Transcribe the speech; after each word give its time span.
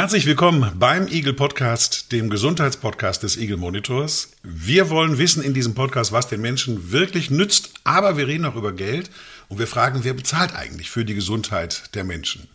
Herzlich 0.00 0.24
willkommen 0.24 0.78
beim 0.78 1.08
Eagle 1.08 1.34
Podcast, 1.34 2.10
dem 2.10 2.30
Gesundheitspodcast 2.30 3.22
des 3.22 3.36
Eagle 3.36 3.58
Monitors. 3.58 4.30
Wir 4.42 4.88
wollen 4.88 5.18
wissen 5.18 5.42
in 5.42 5.52
diesem 5.52 5.74
Podcast, 5.74 6.10
was 6.10 6.26
den 6.26 6.40
Menschen 6.40 6.90
wirklich 6.90 7.30
nützt, 7.30 7.74
aber 7.84 8.16
wir 8.16 8.26
reden 8.26 8.46
auch 8.46 8.56
über 8.56 8.72
Geld 8.72 9.10
und 9.50 9.58
wir 9.58 9.66
fragen, 9.66 10.00
wer 10.02 10.14
bezahlt 10.14 10.56
eigentlich 10.56 10.88
für 10.88 11.04
die 11.04 11.12
Gesundheit 11.12 11.94
der 11.94 12.04
Menschen. 12.04 12.48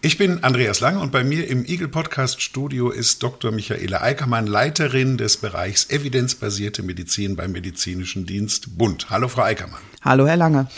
Ich 0.00 0.16
bin 0.16 0.42
Andreas 0.42 0.80
Lange 0.80 1.00
und 1.00 1.12
bei 1.12 1.24
mir 1.24 1.46
im 1.48 1.66
Eagle 1.66 1.88
Podcast 1.88 2.40
Studio 2.40 2.88
ist 2.88 3.22
Dr. 3.22 3.50
Michaela 3.50 4.00
Eickermann, 4.00 4.46
Leiterin 4.46 5.18
des 5.18 5.36
Bereichs 5.36 5.90
evidenzbasierte 5.90 6.82
Medizin 6.82 7.36
beim 7.36 7.52
Medizinischen 7.52 8.24
Dienst 8.24 8.78
Bund. 8.78 9.10
Hallo, 9.10 9.28
Frau 9.28 9.42
Eickermann. 9.42 9.82
Hallo, 10.00 10.26
Herr 10.26 10.38
Lange. 10.38 10.68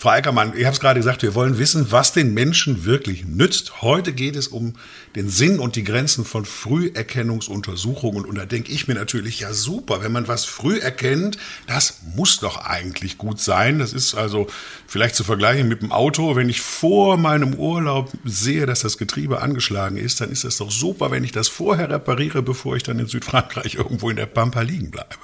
Frau 0.00 0.08
Eickermann, 0.08 0.54
ich 0.56 0.64
habe 0.64 0.72
es 0.72 0.80
gerade 0.80 0.98
gesagt, 0.98 1.20
wir 1.20 1.34
wollen 1.34 1.58
wissen, 1.58 1.92
was 1.92 2.14
den 2.14 2.32
Menschen 2.32 2.86
wirklich 2.86 3.26
nützt. 3.26 3.82
Heute 3.82 4.14
geht 4.14 4.34
es 4.34 4.48
um 4.48 4.72
den 5.14 5.28
Sinn 5.28 5.58
und 5.58 5.76
die 5.76 5.84
Grenzen 5.84 6.24
von 6.24 6.46
Früherkennungsuntersuchungen. 6.46 8.24
Und 8.24 8.38
da 8.38 8.46
denke 8.46 8.72
ich 8.72 8.88
mir 8.88 8.94
natürlich, 8.94 9.40
ja 9.40 9.52
super, 9.52 10.02
wenn 10.02 10.10
man 10.10 10.26
was 10.26 10.46
früh 10.46 10.78
erkennt, 10.78 11.36
das 11.66 12.00
muss 12.16 12.40
doch 12.40 12.64
eigentlich 12.64 13.18
gut 13.18 13.40
sein. 13.40 13.78
Das 13.78 13.92
ist 13.92 14.14
also 14.14 14.46
vielleicht 14.86 15.16
zu 15.16 15.22
vergleichen 15.22 15.68
mit 15.68 15.82
dem 15.82 15.92
Auto. 15.92 16.34
Wenn 16.34 16.48
ich 16.48 16.62
vor 16.62 17.18
meinem 17.18 17.52
Urlaub 17.52 18.10
sehe, 18.24 18.64
dass 18.64 18.80
das 18.80 18.96
Getriebe 18.96 19.42
angeschlagen 19.42 19.98
ist, 19.98 20.22
dann 20.22 20.30
ist 20.30 20.44
das 20.44 20.56
doch 20.56 20.70
super, 20.70 21.10
wenn 21.10 21.24
ich 21.24 21.32
das 21.32 21.48
vorher 21.48 21.90
repariere, 21.90 22.40
bevor 22.40 22.74
ich 22.74 22.84
dann 22.84 22.98
in 23.00 23.06
Südfrankreich 23.06 23.74
irgendwo 23.74 24.08
in 24.08 24.16
der 24.16 24.24
Pampa 24.24 24.62
liegen 24.62 24.90
bleibe. 24.90 25.16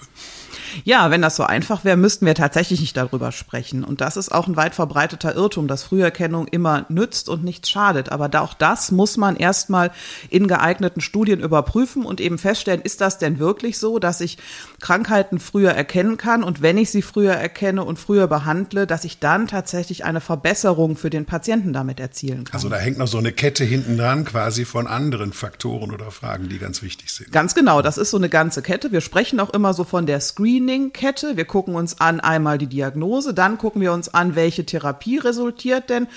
Ja, 0.84 1.10
wenn 1.10 1.22
das 1.22 1.36
so 1.36 1.44
einfach 1.44 1.84
wäre, 1.84 1.96
müssten 1.96 2.26
wir 2.26 2.34
tatsächlich 2.34 2.80
nicht 2.80 2.96
darüber 2.96 3.32
sprechen. 3.32 3.84
Und 3.84 4.00
das 4.00 4.16
ist 4.16 4.32
auch 4.32 4.46
ein 4.46 4.56
weit 4.56 4.74
verbreiteter 4.74 5.34
Irrtum, 5.34 5.68
dass 5.68 5.82
Früherkennung 5.82 6.48
immer 6.48 6.86
nützt 6.88 7.28
und 7.28 7.44
nichts 7.44 7.70
schadet. 7.70 8.10
Aber 8.10 8.30
auch 8.40 8.54
das 8.54 8.90
muss 8.90 9.16
man 9.16 9.36
erstmal 9.36 9.90
in 10.30 10.48
geeigneten 10.48 11.00
Studien 11.00 11.40
überprüfen 11.40 12.04
und 12.04 12.20
eben 12.20 12.38
feststellen, 12.38 12.80
ist 12.82 13.00
das 13.00 13.18
denn 13.18 13.38
wirklich 13.38 13.78
so, 13.78 13.98
dass 13.98 14.20
ich 14.20 14.38
Krankheiten 14.80 15.38
früher 15.38 15.70
erkennen 15.70 16.16
kann 16.16 16.42
und 16.42 16.62
wenn 16.62 16.78
ich 16.78 16.90
sie 16.90 17.02
früher 17.02 17.32
erkenne 17.32 17.84
und 17.84 17.98
früher 17.98 18.26
behandle, 18.26 18.86
dass 18.86 19.04
ich 19.04 19.18
dann 19.18 19.46
tatsächlich 19.46 20.04
eine 20.04 20.20
Verbesserung 20.20 20.96
für 20.96 21.10
den 21.10 21.24
Patienten 21.24 21.72
damit 21.72 22.00
erzielen 22.00 22.44
kann. 22.44 22.54
Also 22.54 22.68
da 22.68 22.76
hängt 22.76 22.98
noch 22.98 23.08
so 23.08 23.18
eine 23.18 23.32
Kette 23.32 23.64
hinten 23.64 23.96
dran 23.96 24.24
quasi 24.24 24.64
von 24.64 24.86
anderen 24.86 25.32
Faktoren 25.32 25.92
oder 25.92 26.10
Fragen, 26.10 26.48
die 26.48 26.58
ganz 26.58 26.82
wichtig 26.82 27.12
sind. 27.12 27.32
Ganz 27.32 27.54
genau, 27.54 27.82
das 27.82 27.98
ist 27.98 28.10
so 28.10 28.16
eine 28.16 28.28
ganze 28.28 28.62
Kette. 28.62 28.92
Wir 28.92 29.00
sprechen 29.00 29.40
auch 29.40 29.50
immer 29.50 29.74
so 29.74 29.84
von 29.84 30.06
der 30.06 30.20
Screen 30.20 30.55
Screening-Kette. 30.56 31.36
Wir 31.36 31.44
gucken 31.44 31.74
uns 31.74 32.00
an 32.00 32.20
einmal 32.20 32.58
die 32.58 32.66
Diagnose, 32.66 33.34
dann 33.34 33.58
gucken 33.58 33.82
wir 33.82 33.92
uns 33.92 34.08
an, 34.08 34.34
welche 34.34 34.64
Therapie 34.64 35.18
resultiert 35.18 35.90
denn 35.90 36.08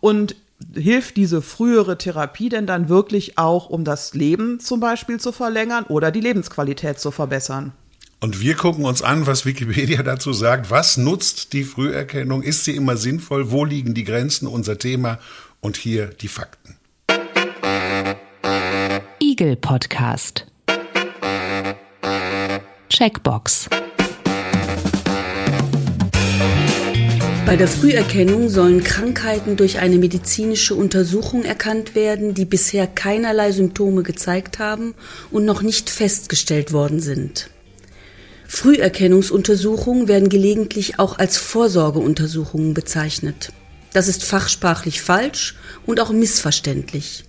und 0.00 0.36
hilft 0.74 1.16
diese 1.16 1.42
frühere 1.42 1.98
Therapie 1.98 2.48
denn 2.48 2.66
dann 2.66 2.88
wirklich 2.88 3.38
auch, 3.38 3.68
um 3.68 3.84
das 3.84 4.14
Leben 4.14 4.60
zum 4.60 4.80
Beispiel 4.80 5.18
zu 5.20 5.32
verlängern 5.32 5.84
oder 5.84 6.10
die 6.10 6.20
Lebensqualität 6.20 6.98
zu 6.98 7.10
verbessern? 7.10 7.72
Und 8.20 8.40
wir 8.40 8.54
gucken 8.54 8.84
uns 8.84 9.02
an, 9.02 9.26
was 9.26 9.44
Wikipedia 9.44 10.02
dazu 10.02 10.32
sagt. 10.32 10.70
Was 10.70 10.96
nutzt 10.96 11.52
die 11.52 11.64
Früherkennung? 11.64 12.42
Ist 12.42 12.64
sie 12.64 12.74
immer 12.74 12.96
sinnvoll? 12.96 13.50
Wo 13.50 13.64
liegen 13.64 13.92
die 13.92 14.04
Grenzen? 14.04 14.46
Unser 14.46 14.78
Thema. 14.78 15.18
Und 15.60 15.76
hier 15.76 16.06
die 16.06 16.28
Fakten. 16.28 16.76
Eagle 19.20 19.56
Podcast. 19.56 20.46
Checkbox. 22.88 23.68
Bei 27.46 27.54
der 27.54 27.68
Früherkennung 27.68 28.48
sollen 28.48 28.82
Krankheiten 28.82 29.54
durch 29.54 29.78
eine 29.78 29.98
medizinische 29.98 30.74
Untersuchung 30.74 31.44
erkannt 31.44 31.94
werden, 31.94 32.34
die 32.34 32.44
bisher 32.44 32.88
keinerlei 32.88 33.52
Symptome 33.52 34.02
gezeigt 34.02 34.58
haben 34.58 34.96
und 35.30 35.44
noch 35.44 35.62
nicht 35.62 35.88
festgestellt 35.88 36.72
worden 36.72 36.98
sind. 36.98 37.48
Früherkennungsuntersuchungen 38.48 40.08
werden 40.08 40.28
gelegentlich 40.28 40.98
auch 40.98 41.18
als 41.20 41.36
Vorsorgeuntersuchungen 41.36 42.74
bezeichnet. 42.74 43.52
Das 43.92 44.08
ist 44.08 44.24
fachsprachlich 44.24 45.00
falsch 45.00 45.54
und 45.86 46.00
auch 46.00 46.10
missverständlich. 46.10 47.26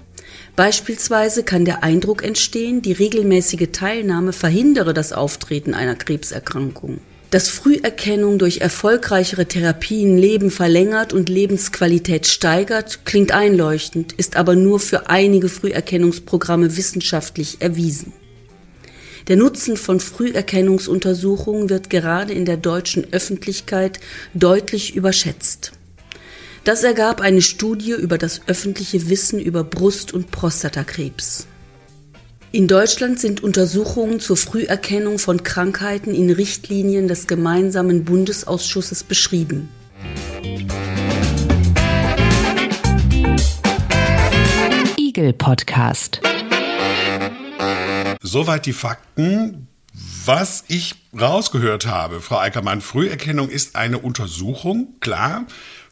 Beispielsweise 0.55 1.43
kann 1.43 1.63
der 1.63 1.83
Eindruck 1.83 2.23
entstehen, 2.23 2.81
die 2.81 2.93
regelmäßige 2.93 3.67
Teilnahme 3.71 4.33
verhindere 4.33 4.95
das 4.95 5.13
Auftreten 5.13 5.75
einer 5.75 5.95
Krebserkrankung. 5.95 7.01
Dass 7.29 7.49
Früherkennung 7.49 8.39
durch 8.39 8.59
erfolgreichere 8.61 9.45
Therapien 9.45 10.17
Leben 10.17 10.49
verlängert 10.49 11.11
und 11.11 11.27
Lebensqualität 11.27 12.25
steigert, 12.25 13.03
klingt 13.03 13.33
einleuchtend, 13.33 14.13
ist 14.13 14.37
aber 14.37 14.55
nur 14.55 14.79
für 14.79 15.09
einige 15.09 15.49
Früherkennungsprogramme 15.49 16.77
wissenschaftlich 16.77 17.57
erwiesen. 17.59 18.13
Der 19.27 19.35
Nutzen 19.35 19.75
von 19.75 19.99
Früherkennungsuntersuchungen 19.99 21.69
wird 21.69 21.89
gerade 21.89 22.31
in 22.31 22.45
der 22.45 22.55
deutschen 22.55 23.11
Öffentlichkeit 23.11 23.99
deutlich 24.33 24.95
überschätzt. 24.95 25.73
Das 26.63 26.83
ergab 26.83 27.19
eine 27.19 27.41
Studie 27.41 27.91
über 27.91 28.17
das 28.17 28.41
öffentliche 28.47 29.09
Wissen 29.09 29.41
über 29.41 29.65
Brust- 29.65 30.13
und 30.13 30.31
Prostatakrebs. 30.31 31.45
In 32.53 32.69
Deutschland 32.69 33.19
sind 33.19 33.43
Untersuchungen 33.43 34.21
zur 34.21 34.37
Früherkennung 34.37 35.19
von 35.19 35.43
Krankheiten 35.43 36.13
in 36.13 36.29
Richtlinien 36.31 37.09
des 37.09 37.27
gemeinsamen 37.27 38.05
Bundesausschusses 38.05 39.03
beschrieben. 39.03 39.67
Eagle 44.95 45.33
Podcast. 45.33 46.21
Soweit 48.21 48.65
die 48.65 48.73
Fakten. 48.73 49.67
Was 50.25 50.63
ich 50.67 50.95
rausgehört 51.19 51.87
habe, 51.87 52.21
Frau 52.21 52.37
Eickermann, 52.37 52.81
Früherkennung 52.81 53.49
ist 53.49 53.75
eine 53.75 53.97
Untersuchung, 53.97 54.95
klar. 54.99 55.47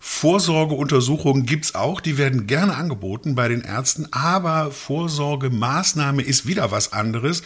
Vorsorgeuntersuchungen 0.07 1.47
gibt's 1.47 1.73
auch, 1.73 1.99
die 1.99 2.19
werden 2.19 2.45
gerne 2.45 2.75
angeboten 2.75 3.33
bei 3.33 3.47
den 3.47 3.61
Ärzten, 3.61 4.07
aber 4.11 4.69
Vorsorgemaßnahme 4.69 6.21
ist 6.21 6.45
wieder 6.45 6.69
was 6.69 6.93
anderes. 6.93 7.41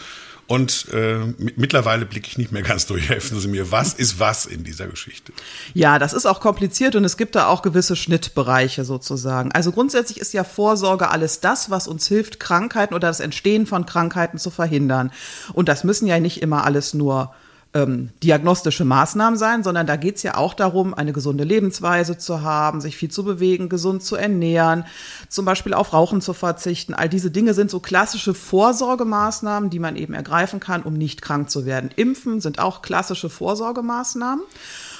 Und 0.46 0.88
äh, 0.92 1.20
mittlerweile 1.56 2.04
blicke 2.04 2.28
ich 2.28 2.36
nicht 2.36 2.52
mehr 2.52 2.60
ganz 2.60 2.84
durch. 2.84 3.08
Helfen 3.08 3.40
Sie 3.40 3.48
mir, 3.48 3.72
was 3.72 3.94
ist 3.94 4.20
was 4.20 4.44
in 4.44 4.62
dieser 4.62 4.88
Geschichte? 4.88 5.32
Ja, 5.72 5.98
das 5.98 6.12
ist 6.12 6.26
auch 6.26 6.40
kompliziert 6.40 6.96
und 6.96 7.04
es 7.04 7.16
gibt 7.16 7.34
da 7.34 7.46
auch 7.46 7.62
gewisse 7.62 7.96
Schnittbereiche 7.96 8.84
sozusagen. 8.84 9.50
Also 9.52 9.72
grundsätzlich 9.72 10.20
ist 10.20 10.34
ja 10.34 10.44
Vorsorge 10.44 11.08
alles 11.08 11.40
das, 11.40 11.70
was 11.70 11.88
uns 11.88 12.06
hilft, 12.08 12.40
Krankheiten 12.40 12.92
oder 12.92 13.08
das 13.08 13.20
Entstehen 13.20 13.66
von 13.66 13.86
Krankheiten 13.86 14.36
zu 14.36 14.50
verhindern. 14.50 15.12
Und 15.54 15.70
das 15.70 15.82
müssen 15.82 16.06
ja 16.06 16.20
nicht 16.20 16.42
immer 16.42 16.62
alles 16.64 16.92
nur 16.92 17.32
ähm, 17.72 18.10
diagnostische 18.22 18.84
Maßnahmen 18.84 19.38
sein, 19.38 19.62
sondern 19.62 19.86
da 19.86 19.96
geht 19.96 20.16
es 20.16 20.22
ja 20.22 20.36
auch 20.36 20.54
darum, 20.54 20.92
eine 20.92 21.12
gesunde 21.12 21.44
Lebensweise 21.44 22.18
zu 22.18 22.42
haben, 22.42 22.80
sich 22.80 22.96
viel 22.96 23.10
zu 23.10 23.24
bewegen, 23.24 23.68
gesund 23.68 24.02
zu 24.02 24.16
ernähren, 24.16 24.84
zum 25.28 25.44
Beispiel 25.44 25.74
auf 25.74 25.92
Rauchen 25.92 26.20
zu 26.20 26.32
verzichten. 26.32 26.94
All 26.94 27.08
diese 27.08 27.30
Dinge 27.30 27.54
sind 27.54 27.70
so 27.70 27.78
klassische 27.78 28.34
Vorsorgemaßnahmen, 28.34 29.70
die 29.70 29.78
man 29.78 29.96
eben 29.96 30.14
ergreifen 30.14 30.58
kann, 30.58 30.82
um 30.82 30.94
nicht 30.94 31.22
krank 31.22 31.48
zu 31.50 31.64
werden. 31.64 31.90
Impfen 31.94 32.40
sind 32.40 32.58
auch 32.58 32.82
klassische 32.82 33.30
Vorsorgemaßnahmen. 33.30 34.44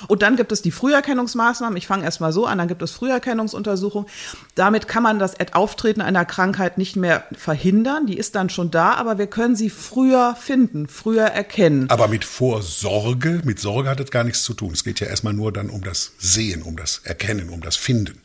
Und 0.09 0.23
dann 0.23 0.37
gibt 0.37 0.53
es 0.53 0.63
die 0.63 0.71
Früherkennungsmaßnahmen. 0.71 1.77
Ich 1.77 1.87
fange 1.87 2.05
erst 2.05 2.21
mal 2.21 2.33
so 2.33 2.47
an, 2.47 2.59
dann 2.59 2.69
gibt 2.69 2.83
es 2.83 2.91
Früherkennungsuntersuchungen. 2.93 4.09
Damit 4.55 4.89
kann 4.89 5.03
man 5.03 5.19
das 5.19 5.35
Auftreten 5.53 6.01
einer 6.01 6.25
Krankheit 6.25 6.79
nicht 6.79 6.97
mehr 6.97 7.25
verhindern. 7.33 8.07
Die 8.07 8.17
ist 8.17 8.35
dann 8.35 8.51
schon 8.51 8.71
da, 8.71 8.95
aber 8.95 9.19
wir 9.19 9.27
können 9.27 9.57
sie 9.57 9.71
früher 9.71 10.37
finden, 10.39 10.89
früher 10.89 11.27
erkennen. 11.27 11.89
Aber 11.91 12.09
mit 12.09 12.25
Vorsorge, 12.25 13.43
mit 13.45 13.59
Sorge 13.59 13.89
hat 13.89 14.01
das 14.01 14.11
gar 14.11 14.25
nichts 14.25 14.43
zu 14.43 14.55
tun. 14.55 14.73
Es 14.73 14.85
geht 14.85 15.01
ja 15.01 15.07
erstmal 15.07 15.33
nur 15.33 15.53
dann 15.53 15.71
um 15.71 15.83
das 15.83 16.13
Sehen, 16.19 16.63
um 16.63 16.77
das 16.77 17.01
Erkennen, 17.05 17.49
um 17.49 17.61
das 17.61 17.77
Finden. 17.77 18.21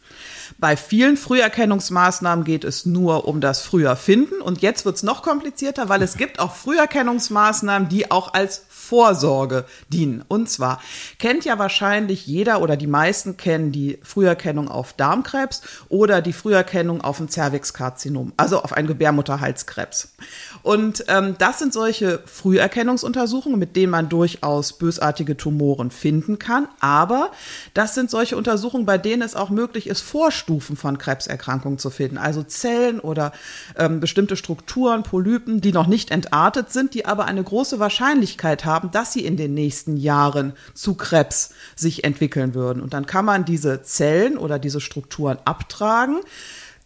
Bei 0.57 0.77
vielen 0.77 1.17
Früherkennungsmaßnahmen 1.17 2.45
geht 2.45 2.63
es 2.63 2.85
nur 2.85 3.27
um 3.27 3.41
das 3.41 3.61
früher 3.61 3.95
finden. 3.95 4.41
Und 4.41 4.61
jetzt 4.61 4.85
wird 4.85 4.95
es 4.95 5.03
noch 5.03 5.21
komplizierter, 5.21 5.89
weil 5.89 6.01
es 6.01 6.15
gibt 6.15 6.39
auch 6.39 6.55
Früherkennungsmaßnahmen, 6.55 7.89
die 7.89 8.09
auch 8.09 8.33
als 8.33 8.65
Vorsorge 8.85 9.65
dienen. 9.89 10.23
Und 10.27 10.49
zwar 10.49 10.79
kennt 11.17 11.43
ja 11.43 11.57
wahrscheinlich 11.57 12.27
jeder 12.27 12.61
oder 12.61 12.77
die 12.77 12.87
meisten 12.87 13.35
kennen 13.35 13.71
die 13.71 13.97
Früherkennung 14.03 14.69
auf 14.69 14.93
Darmkrebs 14.93 15.61
oder 15.89 16.21
die 16.21 16.33
Früherkennung 16.33 17.01
auf 17.01 17.19
ein 17.19 17.27
Cervixkarzinom, 17.27 18.33
also 18.37 18.61
auf 18.61 18.73
einen 18.73 18.87
Gebärmutterhalskrebs. 18.87 20.13
Und 20.61 21.05
ähm, 21.07 21.35
das 21.37 21.59
sind 21.59 21.73
solche 21.73 22.21
Früherkennungsuntersuchungen, 22.25 23.57
mit 23.57 23.75
denen 23.75 23.91
man 23.91 24.07
durchaus 24.07 24.73
bösartige 24.73 25.35
Tumoren 25.35 25.89
finden 25.89 26.37
kann. 26.37 26.67
Aber 26.79 27.31
das 27.73 27.95
sind 27.95 28.11
solche 28.11 28.37
Untersuchungen, 28.37 28.85
bei 28.85 28.99
denen 28.99 29.23
es 29.23 29.35
auch 29.35 29.49
möglich 29.49 29.87
ist, 29.87 30.01
Vorstufen 30.45 30.77
von 30.77 30.97
Krebserkrankungen 30.97 31.79
zu 31.79 31.89
finden. 31.89 32.17
Also 32.17 32.43
Zellen 32.43 32.99
oder 32.99 33.31
ähm, 33.77 33.99
bestimmte 33.99 34.35
Strukturen, 34.35 35.03
Polypen, 35.03 35.59
die 35.59 35.71
noch 35.71 35.87
nicht 35.87 36.11
entartet 36.11 36.71
sind, 36.71 36.93
die 36.93 37.05
aber 37.05 37.25
eine 37.25 37.43
große 37.43 37.79
Wahrscheinlichkeit 37.79 38.63
haben, 38.63 38.91
dass 38.91 39.11
sie 39.11 39.25
in 39.25 39.37
den 39.37 39.53
nächsten 39.55 39.97
Jahren 39.97 40.53
zu 40.73 40.93
Krebs 40.93 41.51
sich 41.75 42.03
entwickeln 42.03 42.53
würden. 42.53 42.81
Und 42.81 42.93
dann 42.93 43.07
kann 43.07 43.25
man 43.25 43.45
diese 43.45 43.81
Zellen 43.81 44.37
oder 44.37 44.59
diese 44.59 44.81
Strukturen 44.81 45.39
abtragen. 45.45 46.21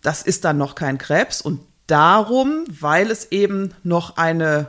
Das 0.02 0.22
ist 0.22 0.46
dann 0.46 0.58
noch 0.58 0.76
kein 0.76 0.98
Krebs 0.98 1.42
und 1.42 1.60
darum, 1.88 2.64
weil 2.68 3.12
es 3.12 3.32
eben 3.32 3.74
noch 3.84 4.16
eine 4.16 4.68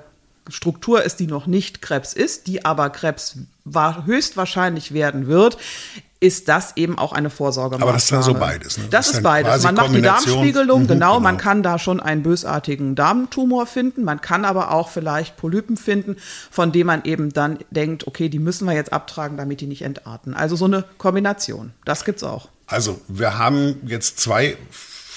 Struktur 0.49 1.05
ist, 1.05 1.21
die 1.21 1.29
noch 1.29 1.47
nicht 1.47 1.81
Krebs 1.81 2.13
ist, 2.13 2.49
die 2.49 2.65
aber 2.65 2.91
Krebs 2.91 3.39
höchstwahrscheinlich 3.65 4.93
werden 4.93 5.29
wird, 5.29 5.59
ist 6.21 6.49
das 6.49 6.77
eben 6.77 6.99
auch 6.99 7.13
eine 7.13 7.31
Vorsorgemaßnahme. 7.31 7.83
Aber 7.83 7.93
das 7.95 8.05
ist 8.05 8.13
dann 8.13 8.23
so 8.23 8.35
beides. 8.35 8.77
Ne? 8.77 8.85
Das, 8.91 9.07
das, 9.07 9.17
ist 9.17 9.23
beides. 9.23 9.63
Man 9.63 9.75
macht 9.75 9.95
die 9.95 10.03
Darmspiegelung, 10.03 10.83
mhm, 10.83 10.87
genau, 10.87 11.15
genau, 11.15 11.21
Man 11.21 11.39
kann 11.39 11.63
da 11.63 11.79
schon 11.79 11.99
einen 11.99 12.23
bösartigen 12.23 12.95
Darmtumor 12.95 13.67
finden. 13.67 14.05
Man 14.05 14.21
kann 14.21 14.45
aber 14.45 14.71
auch 14.71 14.91
vielleicht 14.91 15.39
Polypen 15.39 15.79
finden, 15.79 16.17
von 16.51 16.73
dem 16.73 16.89
man 16.89 17.05
eben 17.05 17.33
dann 17.33 17.59
denkt, 17.71 18.07
okay, 18.07 18.29
die 18.29 18.39
müssen 18.39 18.67
wir 18.67 18.75
jetzt 18.75 18.93
abtragen, 18.93 19.39
damit 19.39 19.63
die 19.63 19.67
nicht 19.67 19.83
entarten. 19.83 20.35
Also 20.35 20.57
so 20.57 20.67
eine 20.67 20.85
Kombination. 20.99 21.73
Das 21.87 22.05
gibt's 22.05 22.23
auch. 22.23 22.49
Also 22.67 23.01
wir 23.09 23.39
haben 23.39 23.77
jetzt 23.87 24.21
zwei 24.21 24.59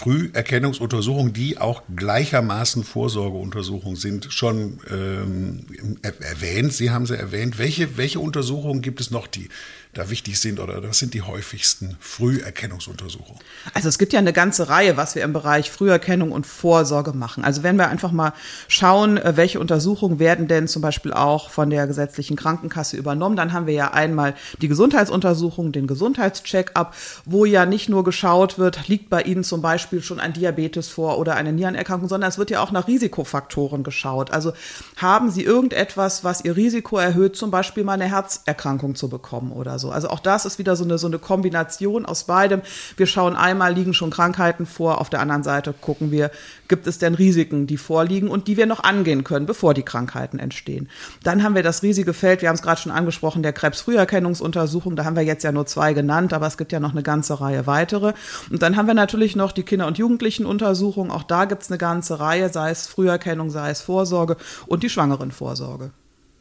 Früherkennungsuntersuchungen, 0.04 1.34
die 1.34 1.60
auch 1.60 1.84
gleichermaßen 1.96 2.84
Vorsorgeuntersuchungen 2.84 3.96
sind, 3.96 4.34
schon 4.34 4.80
ähm, 4.90 5.68
erwähnt. 6.02 6.74
Sie 6.74 6.92
haben 6.92 7.06
sie 7.06 7.18
erwähnt. 7.18 7.60
Welche, 7.60 7.96
welche 7.96 8.20
Untersuchungen 8.20 8.82
gibt 8.82 9.00
es 9.02 9.12
noch, 9.12 9.28
die 9.28 9.50
da 9.94 10.10
wichtig 10.10 10.40
sind 10.40 10.60
oder 10.60 10.82
das 10.82 10.98
sind 10.98 11.14
die 11.14 11.22
häufigsten 11.22 11.98
Früherkennungsuntersuchungen? 12.00 13.40
Also 13.74 13.90
es 13.90 14.00
gibt 14.00 14.12
ja 14.12 14.20
eine 14.20 14.34
ganze 14.34 14.68
Reihe, 14.68 14.98
was 14.98 15.14
wir 15.14 15.24
im 15.24 15.34
Bereich 15.34 15.70
Früherkennung 15.70 16.32
und 16.32 16.48
Vorsorge 16.48 17.14
machen. 17.14 17.44
Also 17.44 17.62
wenn 17.62 17.78
wir 17.78 17.90
einfach 17.90 18.12
mal 18.12 18.34
schauen, 18.68 19.18
äh, 19.18 19.38
welche 19.38 19.60
Untersuchungen 19.60 20.18
werden 20.18 20.48
denn 20.48 20.68
zum 20.68 20.82
Beispiel 20.82 21.14
auch 21.14 21.52
von 21.52 21.70
der 21.70 21.86
gesetzlichen 21.86 22.36
Krankenkasse 22.36 22.98
übernommen, 22.98 23.36
dann 23.36 23.54
haben 23.54 23.68
wir 23.68 23.76
ja 23.76 23.92
einmal 23.92 24.34
die 24.62 24.68
Gesundheitsuntersuchung, 24.68 25.72
den 25.72 25.86
Gesundheitscheck-up, 25.86 26.96
wo 27.26 27.46
ja 27.46 27.68
nicht 27.68 27.88
nur 27.88 28.04
geschaut 28.04 28.58
wird, 28.58 28.88
liegt 28.88 29.12
bei 29.12 29.22
Ihnen 29.22 29.44
zum 29.44 29.62
Beispiel 29.62 30.02
schon 30.02 30.20
ein 30.20 30.34
Diabetes 30.34 30.90
vor 30.90 31.20
oder 31.20 31.36
eine 31.36 31.54
Nierenerkrankung, 31.54 32.10
sondern 32.10 32.30
es 32.30 32.40
wird 32.40 32.50
ja 32.50 32.62
auch 32.62 32.72
nach 32.72 32.88
Risikofaktoren 32.88 33.84
geschaut. 33.84 34.32
Also 34.32 34.54
haben 34.98 35.30
Sie 35.30 35.44
irgendetwas, 35.44 36.24
was 36.24 36.44
Ihr 36.44 36.56
Risiko 36.56 36.98
erhöht, 36.98 37.36
zum 37.36 37.52
Beispiel 37.52 37.84
mal 37.84 37.94
eine 37.94 38.10
Herzerkrankung 38.10 38.96
zu 38.96 39.08
bekommen 39.08 39.52
oder 39.52 39.78
so 39.78 39.83
so. 39.84 39.92
Also 39.92 40.10
auch 40.10 40.20
das 40.20 40.46
ist 40.46 40.58
wieder 40.58 40.76
so 40.76 40.84
eine, 40.84 40.98
so 40.98 41.06
eine 41.06 41.20
Kombination 41.20 42.08
aus 42.08 42.24
beidem. 42.24 42.64
Wir 42.98 43.06
schauen 43.06 43.36
einmal, 43.36 43.74
liegen 43.74 43.94
schon 43.94 44.10
Krankheiten 44.10 44.66
vor, 44.66 45.00
auf 45.00 45.12
der 45.12 45.20
anderen 45.20 45.44
Seite 45.44 45.76
gucken 45.80 46.10
wir, 46.10 46.32
gibt 46.68 46.88
es 46.88 46.98
denn 46.98 47.14
Risiken, 47.14 47.68
die 47.68 47.78
vorliegen 47.78 48.30
und 48.30 48.48
die 48.48 48.58
wir 48.58 48.66
noch 48.66 48.82
angehen 48.84 49.24
können, 49.24 49.46
bevor 49.46 49.76
die 49.76 49.84
Krankheiten 49.84 50.40
entstehen. 50.40 50.90
Dann 51.24 51.44
haben 51.44 51.54
wir 51.54 51.62
das 51.62 51.84
riesige 51.84 52.14
Feld, 52.14 52.42
wir 52.42 52.50
haben 52.50 52.56
es 52.56 52.64
gerade 52.64 52.82
schon 52.82 52.92
angesprochen, 52.92 53.44
der 53.44 53.54
Krebsfrüherkennungsuntersuchung. 53.54 54.96
Da 54.96 55.06
haben 55.06 55.16
wir 55.16 55.24
jetzt 55.24 55.44
ja 55.44 55.52
nur 55.52 55.68
zwei 55.68 55.94
genannt, 55.94 56.34
aber 56.34 56.48
es 56.48 56.58
gibt 56.58 56.72
ja 56.72 56.80
noch 56.80 56.94
eine 56.94 57.04
ganze 57.04 57.40
Reihe 57.40 57.68
weitere. 57.68 58.14
Und 58.50 58.64
dann 58.64 58.76
haben 58.76 58.88
wir 58.88 58.96
natürlich 58.96 59.36
noch 59.36 59.52
die 59.52 59.64
Kinder- 59.64 59.86
und 59.86 60.00
Jugendlichenuntersuchung. 60.00 61.12
Auch 61.12 61.24
da 61.24 61.46
gibt 61.46 61.62
es 61.62 61.70
eine 61.70 61.78
ganze 61.78 62.20
Reihe, 62.20 62.50
sei 62.50 62.72
es 62.72 62.88
Früherkennung, 62.88 63.52
sei 63.52 63.70
es 63.70 63.82
Vorsorge 63.82 64.38
und 64.66 64.82
die 64.82 64.90
Schwangerenvorsorge. 64.90 65.92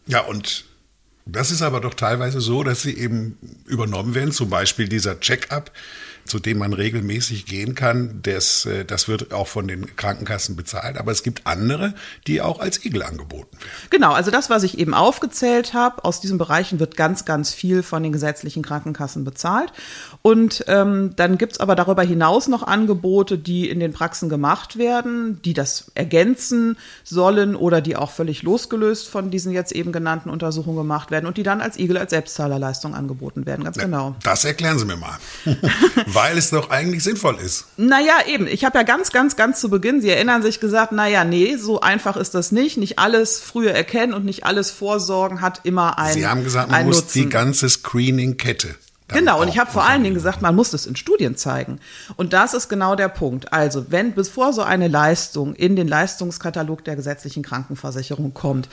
Ja, 0.07 0.21
und 0.21 0.65
das 1.25 1.51
ist 1.51 1.63
aber 1.63 1.81
doch 1.81 1.95
teilweise 1.95 2.41
so, 2.41 2.63
dass 2.63 2.83
sie 2.83 2.97
eben 2.99 3.39
übernommen 3.67 4.15
werden, 4.15 4.33
zum 4.33 4.51
Beispiel 4.51 4.89
dieser 4.89 5.21
Check-up 5.21 5.71
zu 6.25 6.39
dem 6.39 6.59
man 6.59 6.73
regelmäßig 6.73 7.47
gehen 7.47 7.75
kann, 7.75 8.21
das, 8.23 8.67
äh, 8.67 8.85
das 8.85 9.09
wird 9.09 9.33
auch 9.33 9.49
von 9.49 9.69
den 9.69 9.97
Krankenkassen 9.97 10.57
bezahlt. 10.57 10.99
Aber 10.99 11.13
es 11.13 11.23
gibt 11.23 11.47
andere, 11.47 11.95
die 12.27 12.41
auch 12.41 12.61
als 12.61 12.85
Igel 12.85 13.03
angeboten 13.03 13.57
werden. 13.59 13.91
Genau, 13.91 14.13
also 14.13 14.31
das, 14.31 14.51
was 14.51 14.63
ich 14.63 14.79
eben 14.79 14.95
aufgezählt 14.95 15.75
habe, 15.75 16.05
aus 16.05 16.21
diesen 16.21 16.39
Bereichen 16.39 16.81
wird 16.81 16.97
ganz, 16.97 17.25
ganz 17.25 17.53
viel 17.53 17.83
von 17.83 18.03
den 18.03 18.13
gesetzlichen 18.13 18.63
Krankenkassen 18.63 19.25
bezahlt. 19.25 19.73
Und 20.23 20.65
ähm, 20.69 21.15
dann 21.17 21.39
gibt's 21.39 21.59
aber 21.59 21.75
darüber 21.75 22.03
hinaus 22.03 22.49
noch 22.49 22.63
Angebote, 22.63 23.39
die 23.39 23.69
in 23.69 23.81
den 23.81 23.93
Praxen 23.93 24.29
gemacht 24.29 24.79
werden, 24.79 25.41
die 25.43 25.55
das 25.55 25.91
ergänzen 25.95 26.77
sollen 27.05 27.57
oder 27.57 27.81
die 27.81 27.97
auch 27.97 28.11
völlig 28.11 28.43
losgelöst 28.43 29.09
von 29.09 29.31
diesen 29.31 29.53
jetzt 29.53 29.73
eben 29.73 29.93
genannten 29.93 30.31
Untersuchungen 30.31 30.77
gemacht 30.77 31.11
werden 31.11 31.27
und 31.27 31.37
die 31.37 31.43
dann 31.43 31.61
als 31.61 31.79
Igel 31.79 31.97
als 31.97 32.11
Selbstzahlerleistung 32.11 32.95
angeboten 32.95 33.47
werden. 33.47 33.65
Ganz 33.65 33.77
genau. 33.77 34.15
Das 34.23 34.45
erklären 34.45 34.79
Sie 34.79 34.85
mir 34.85 34.97
mal. 34.97 35.19
Weil 36.15 36.39
es 36.39 36.51
doch 36.51 36.71
eigentlich 36.71 37.05
sinnvoll 37.05 37.39
ist. 37.39 37.67
Naja, 37.77 38.15
eben. 38.27 38.47
Ich 38.47 38.65
habe 38.65 38.79
ja 38.79 38.85
ganz, 38.85 39.11
ganz, 39.13 39.37
ganz 39.37 39.61
zu 39.61 39.71
Beginn, 39.71 40.01
Sie 40.01 40.11
erinnern 40.11 40.43
sich 40.43 40.61
gesagt, 40.61 40.93
naja, 40.93 41.25
nee, 41.25 41.57
so 41.57 41.81
einfach 41.81 42.17
ist 42.17 42.35
das 42.35 42.53
nicht. 42.53 42.77
Nicht 42.77 42.99
alles 42.99 43.41
früher 43.41 43.73
erkennen 43.73 44.15
und 44.15 44.25
nicht 44.25 44.45
alles 44.45 44.71
vorsorgen 44.71 45.41
hat 45.41 45.61
immer 45.65 45.99
einen 45.99 46.15
Sie 46.15 46.27
haben 46.27 46.45
gesagt, 46.45 46.71
man 46.71 46.85
muss 46.87 47.03
Nutzen. 47.03 47.23
die 47.23 47.29
ganze 47.29 47.69
Screening-Kette 47.69 48.75
Genau, 49.13 49.41
und 49.41 49.49
ich 49.49 49.59
habe 49.59 49.71
vor 49.71 49.85
allen 49.85 50.03
Dingen 50.03 50.15
gesagt, 50.15 50.43
man 50.43 50.55
muss 50.55 50.71
das 50.71 50.87
in 50.87 50.97
Studien 50.97 51.37
zeigen. 51.37 51.81
Und 52.17 52.33
das 52.33 52.55
ist 52.55 52.69
genau 52.69 52.95
der 52.97 53.09
Punkt. 53.09 53.53
Also, 53.53 53.91
wenn 53.91 54.15
bevor 54.15 54.53
so 54.53 54.63
eine 54.63 54.89
Leistung 54.89 55.55
in 55.55 55.77
den 55.77 55.89
Leistungskatalog 55.89 56.85
der 56.85 56.97
gesetzlichen 56.97 57.43
Krankenversicherung 57.43 58.33
kommt, 58.35 58.69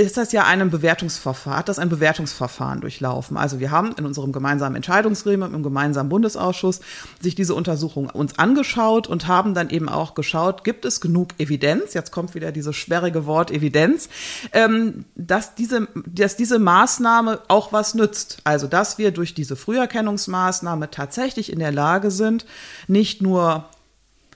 ist 0.00 0.16
das 0.16 0.32
ja 0.32 0.44
einem 0.44 0.70
Bewertungsverfahren, 0.70 1.58
hat 1.58 1.68
das 1.68 1.78
ein 1.78 1.88
Bewertungsverfahren 1.88 2.80
durchlaufen. 2.80 3.36
Also 3.36 3.60
wir 3.60 3.70
haben 3.70 3.92
in 3.98 4.06
unserem 4.06 4.32
gemeinsamen 4.32 4.76
Entscheidungsgremium, 4.76 5.54
im 5.54 5.62
gemeinsamen 5.62 6.08
Bundesausschuss, 6.08 6.80
sich 7.20 7.34
diese 7.34 7.54
Untersuchung 7.54 8.08
uns 8.08 8.38
angeschaut 8.38 9.06
und 9.06 9.28
haben 9.28 9.54
dann 9.54 9.70
eben 9.70 9.88
auch 9.88 10.14
geschaut, 10.14 10.64
gibt 10.64 10.84
es 10.84 11.00
genug 11.00 11.30
Evidenz, 11.38 11.94
jetzt 11.94 12.12
kommt 12.12 12.34
wieder 12.34 12.50
dieses 12.52 12.76
sperrige 12.76 13.26
Wort 13.26 13.50
Evidenz, 13.50 14.08
ähm, 14.52 15.04
dass, 15.14 15.54
diese, 15.54 15.88
dass 16.06 16.36
diese 16.36 16.58
Maßnahme 16.58 17.40
auch 17.48 17.72
was 17.72 17.94
nützt. 17.94 18.38
Also 18.44 18.66
dass 18.66 18.98
wir 18.98 19.10
durch 19.10 19.34
diese 19.34 19.56
Früherkennungsmaßnahme 19.56 20.90
tatsächlich 20.90 21.52
in 21.52 21.58
der 21.58 21.72
Lage 21.72 22.10
sind, 22.10 22.46
nicht 22.88 23.22
nur 23.22 23.68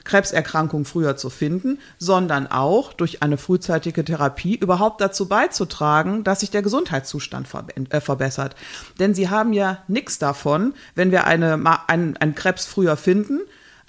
Krebserkrankung 0.04 0.84
früher 0.84 1.16
zu 1.16 1.30
finden, 1.30 1.78
sondern 1.98 2.46
auch 2.46 2.92
durch 2.92 3.22
eine 3.22 3.38
frühzeitige 3.38 4.04
Therapie 4.04 4.54
überhaupt 4.54 5.00
dazu 5.00 5.28
beizutragen, 5.28 6.24
dass 6.24 6.40
sich 6.40 6.50
der 6.50 6.62
Gesundheitszustand 6.62 7.48
äh, 7.90 8.00
verbessert. 8.00 8.54
Denn 8.98 9.14
sie 9.14 9.30
haben 9.30 9.52
ja 9.52 9.78
nichts 9.88 10.18
davon, 10.18 10.74
wenn 10.94 11.10
wir 11.10 11.24
eine, 11.24 11.54
einen, 11.88 12.16
einen 12.16 12.34
Krebs 12.34 12.66
früher 12.66 12.96
finden, 12.96 13.40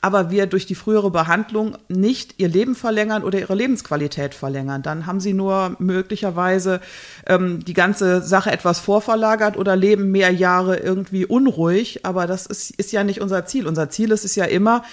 aber 0.06 0.30
wir 0.30 0.46
durch 0.46 0.68
die 0.68 0.76
frühere 0.76 1.10
Behandlung 1.10 1.80
nicht 1.88 2.36
ihr 2.38 2.48
Leben 2.48 2.76
verlängern 2.76 3.24
oder 3.24 3.40
ihre 3.40 3.56
Lebensqualität 3.56 4.36
verlängern. 4.36 4.84
Dann 4.84 5.08
haben 5.08 5.20
sie 5.20 5.34
nur 5.34 5.76
möglicherweise 5.80 6.80
ähm, 7.26 7.66
die 7.66 7.74
ganze 7.74 8.22
Sache 8.22 8.52
etwas 8.52 8.80
vorverlagert 8.80 9.58
oder 9.58 9.76
leben 9.76 10.12
mehr 10.12 10.30
Jahre 10.30 10.78
irgendwie 10.78 11.26
unruhig. 11.26 12.06
Aber 12.06 12.28
das 12.28 12.46
ist, 12.46 12.70
ist 12.70 12.92
ja 12.92 13.04
nicht 13.04 13.20
unser 13.20 13.48
Ziel. 13.48 13.66
Unser 13.66 13.90
Ziel 13.90 14.12
ist 14.12 14.26
es 14.26 14.36
ja 14.36 14.46
immer, 14.46 14.84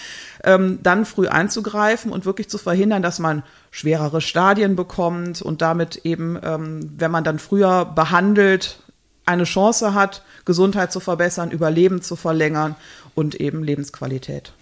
ähm, 0.44 0.78
dann 0.82 1.04
früh 1.04 1.28
einzugreifen 1.28 2.10
und 2.10 2.24
wirklich 2.24 2.48
zu 2.48 2.56
verhindern, 2.56 3.02
dass 3.02 3.18
man 3.18 3.42
schwerere 3.70 4.22
Stadien 4.22 4.76
bekommt 4.76 5.42
und 5.42 5.60
damit 5.60 6.06
eben, 6.06 6.38
ähm, 6.42 6.90
wenn 6.96 7.10
man 7.10 7.22
dann 7.22 7.38
früher 7.38 7.84
behandelt, 7.84 8.78
eine 9.26 9.44
Chance 9.44 9.92
hat, 9.92 10.22
Gesundheit 10.46 10.90
zu 10.90 11.00
verbessern, 11.00 11.50
Überleben 11.50 12.00
zu 12.00 12.16
verlängern 12.16 12.76
und 13.14 13.34
eben 13.34 13.62
Lebensqualität. 13.62 14.54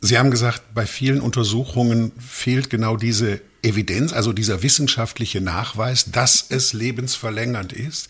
Sie 0.00 0.18
haben 0.18 0.30
gesagt, 0.30 0.62
bei 0.74 0.86
vielen 0.86 1.20
Untersuchungen 1.20 2.12
fehlt 2.18 2.70
genau 2.70 2.96
diese 2.96 3.40
Evidenz, 3.62 4.12
also 4.12 4.32
dieser 4.32 4.62
wissenschaftliche 4.62 5.40
Nachweis, 5.40 6.10
dass 6.10 6.46
es 6.48 6.72
lebensverlängernd 6.72 7.72
ist. 7.72 8.08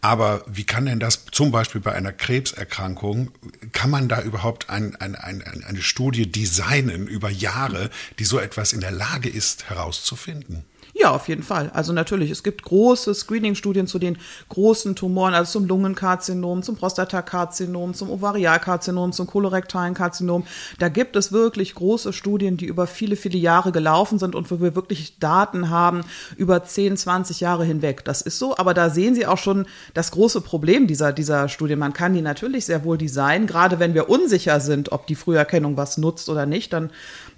Aber 0.00 0.44
wie 0.48 0.64
kann 0.64 0.86
denn 0.86 0.98
das 0.98 1.26
zum 1.30 1.52
Beispiel 1.52 1.80
bei 1.80 1.92
einer 1.92 2.12
Krebserkrankung, 2.12 3.30
kann 3.70 3.88
man 3.88 4.08
da 4.08 4.20
überhaupt 4.20 4.68
ein, 4.68 4.96
ein, 4.96 5.14
ein, 5.14 5.42
eine 5.42 5.80
Studie 5.80 6.30
designen 6.30 7.06
über 7.06 7.30
Jahre, 7.30 7.88
die 8.18 8.24
so 8.24 8.40
etwas 8.40 8.72
in 8.72 8.80
der 8.80 8.90
Lage 8.90 9.28
ist 9.28 9.70
herauszufinden? 9.70 10.64
Ja, 10.94 11.10
auf 11.12 11.26
jeden 11.28 11.42
Fall. 11.42 11.70
Also 11.72 11.94
natürlich, 11.94 12.30
es 12.30 12.42
gibt 12.42 12.62
große 12.64 13.14
Screening-Studien 13.14 13.86
zu 13.86 13.98
den 13.98 14.18
großen 14.50 14.94
Tumoren, 14.94 15.32
also 15.32 15.52
zum 15.52 15.66
Lungenkarzinom, 15.66 16.62
zum 16.62 16.76
Prostatakarzinom, 16.76 17.94
zum 17.94 18.10
Ovarialkarzinom, 18.10 19.12
zum 19.12 19.26
kolorektalen 19.26 19.94
Karzinom. 19.94 20.44
Da 20.78 20.90
gibt 20.90 21.16
es 21.16 21.32
wirklich 21.32 21.74
große 21.74 22.12
Studien, 22.12 22.58
die 22.58 22.66
über 22.66 22.86
viele, 22.86 23.16
viele 23.16 23.38
Jahre 23.38 23.72
gelaufen 23.72 24.18
sind 24.18 24.34
und 24.34 24.50
wo 24.50 24.60
wir 24.60 24.74
wirklich 24.74 25.18
Daten 25.18 25.70
haben 25.70 26.02
über 26.36 26.62
10, 26.62 26.98
20 26.98 27.40
Jahre 27.40 27.64
hinweg. 27.64 28.04
Das 28.04 28.20
ist 28.20 28.38
so, 28.38 28.58
aber 28.58 28.74
da 28.74 28.90
sehen 28.90 29.14
Sie 29.14 29.26
auch 29.26 29.38
schon 29.38 29.66
das 29.94 30.10
große 30.10 30.42
Problem 30.42 30.86
dieser, 30.86 31.14
dieser 31.14 31.48
Studie. 31.48 31.76
Man 31.76 31.94
kann 31.94 32.12
die 32.12 32.20
natürlich 32.20 32.66
sehr 32.66 32.84
wohl 32.84 32.98
designen, 32.98 33.46
gerade 33.46 33.78
wenn 33.78 33.94
wir 33.94 34.10
unsicher 34.10 34.60
sind, 34.60 34.92
ob 34.92 35.06
die 35.06 35.14
Früherkennung 35.14 35.78
was 35.78 35.96
nutzt 35.96 36.28
oder 36.28 36.44
nicht, 36.44 36.74
dann 36.74 36.90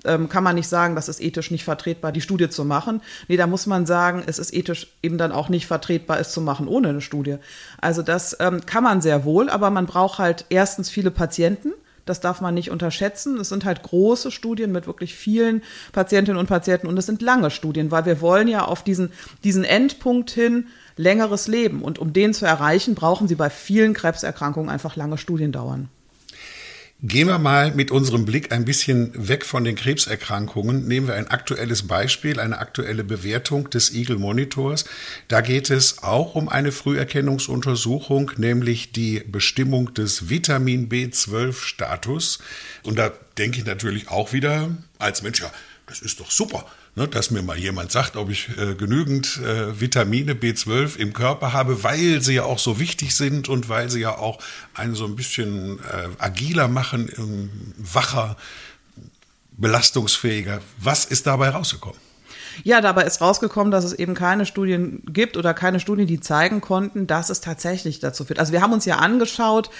ähm, 0.04 0.28
kann 0.28 0.42
man 0.42 0.56
nicht 0.56 0.68
sagen, 0.68 0.96
das 0.96 1.08
ist 1.08 1.20
ethisch 1.20 1.52
nicht 1.52 1.64
vertretbar, 1.64 2.10
die 2.10 2.20
Studie 2.20 2.48
zu 2.48 2.64
machen. 2.64 3.00
Nee, 3.28 3.36
da 3.44 3.48
muss 3.48 3.66
man 3.66 3.84
sagen, 3.84 4.22
es 4.26 4.38
ist 4.38 4.54
ethisch 4.54 4.86
eben 5.02 5.18
dann 5.18 5.30
auch 5.30 5.50
nicht 5.50 5.66
vertretbar, 5.66 6.18
es 6.18 6.32
zu 6.32 6.40
machen 6.40 6.66
ohne 6.66 6.88
eine 6.88 7.02
Studie. 7.02 7.36
Also 7.78 8.00
das 8.00 8.34
ähm, 8.40 8.64
kann 8.64 8.82
man 8.82 9.02
sehr 9.02 9.26
wohl, 9.26 9.50
aber 9.50 9.68
man 9.68 9.84
braucht 9.84 10.18
halt 10.18 10.46
erstens 10.48 10.88
viele 10.88 11.10
Patienten. 11.10 11.74
Das 12.06 12.20
darf 12.20 12.40
man 12.40 12.54
nicht 12.54 12.70
unterschätzen. 12.70 13.38
Es 13.38 13.50
sind 13.50 13.66
halt 13.66 13.82
große 13.82 14.30
Studien 14.30 14.72
mit 14.72 14.86
wirklich 14.86 15.14
vielen 15.14 15.62
Patientinnen 15.92 16.40
und 16.40 16.46
Patienten 16.46 16.86
und 16.86 16.98
es 16.98 17.04
sind 17.04 17.20
lange 17.20 17.50
Studien, 17.50 17.90
weil 17.90 18.06
wir 18.06 18.22
wollen 18.22 18.48
ja 18.48 18.64
auf 18.64 18.82
diesen, 18.82 19.12
diesen 19.44 19.64
Endpunkt 19.64 20.30
hin 20.30 20.68
längeres 20.96 21.46
Leben. 21.46 21.82
Und 21.82 21.98
um 21.98 22.14
den 22.14 22.32
zu 22.32 22.46
erreichen, 22.46 22.94
brauchen 22.94 23.28
Sie 23.28 23.34
bei 23.34 23.50
vielen 23.50 23.92
Krebserkrankungen 23.92 24.70
einfach 24.70 24.96
lange 24.96 25.18
Studiendauern. 25.18 25.90
Gehen 27.06 27.28
wir 27.28 27.38
mal 27.38 27.70
mit 27.74 27.90
unserem 27.90 28.24
Blick 28.24 28.50
ein 28.50 28.64
bisschen 28.64 29.28
weg 29.28 29.44
von 29.44 29.62
den 29.62 29.76
Krebserkrankungen. 29.76 30.88
Nehmen 30.88 31.06
wir 31.06 31.16
ein 31.16 31.28
aktuelles 31.28 31.86
Beispiel, 31.86 32.40
eine 32.40 32.56
aktuelle 32.56 33.04
Bewertung 33.04 33.68
des 33.68 33.92
Eagle 33.92 34.16
Monitors. 34.16 34.86
Da 35.28 35.42
geht 35.42 35.68
es 35.68 36.02
auch 36.02 36.34
um 36.34 36.48
eine 36.48 36.72
Früherkennungsuntersuchung, 36.72 38.30
nämlich 38.38 38.92
die 38.92 39.18
Bestimmung 39.20 39.92
des 39.92 40.30
Vitamin 40.30 40.88
B12-Status. 40.88 42.38
Und 42.84 42.98
da 42.98 43.12
denke 43.36 43.58
ich 43.58 43.66
natürlich 43.66 44.08
auch 44.08 44.32
wieder 44.32 44.70
als 44.98 45.22
Mensch, 45.22 45.42
ja, 45.42 45.52
das 45.86 46.00
ist 46.00 46.20
doch 46.20 46.30
super 46.30 46.64
ne, 46.96 47.08
dass 47.08 47.30
mir 47.30 47.42
mal 47.42 47.58
jemand 47.58 47.92
sagt, 47.92 48.16
ob 48.16 48.30
ich 48.30 48.48
äh, 48.56 48.74
genügend 48.74 49.38
äh, 49.38 49.80
Vitamine 49.80 50.34
B12 50.34 50.96
im 50.96 51.12
Körper 51.12 51.52
habe, 51.52 51.82
weil 51.82 52.20
sie 52.20 52.34
ja 52.34 52.44
auch 52.44 52.58
so 52.58 52.78
wichtig 52.78 53.14
sind 53.14 53.48
und 53.48 53.68
weil 53.68 53.90
sie 53.90 54.00
ja 54.00 54.16
auch 54.16 54.38
einen 54.74 54.94
so 54.94 55.04
ein 55.04 55.16
bisschen 55.16 55.78
äh, 55.78 56.08
agiler 56.18 56.68
machen, 56.68 57.10
ähm, 57.16 57.50
wacher, 57.78 58.36
belastungsfähiger. 59.52 60.60
Was 60.78 61.04
ist 61.04 61.26
dabei 61.26 61.50
rausgekommen? 61.50 61.98
Ja, 62.62 62.80
dabei 62.80 63.02
ist 63.02 63.20
rausgekommen, 63.20 63.72
dass 63.72 63.84
es 63.84 63.92
eben 63.92 64.14
keine 64.14 64.46
Studien 64.46 65.02
gibt 65.06 65.36
oder 65.36 65.54
keine 65.54 65.80
Studien, 65.80 66.06
die 66.06 66.20
zeigen 66.20 66.60
konnten, 66.60 67.08
dass 67.08 67.28
es 67.30 67.40
tatsächlich 67.40 67.98
dazu 67.98 68.24
führt. 68.24 68.38
Also 68.38 68.52
wir 68.52 68.62
haben 68.62 68.72
uns 68.72 68.84
ja 68.84 68.96
angeschaut, 68.96 69.70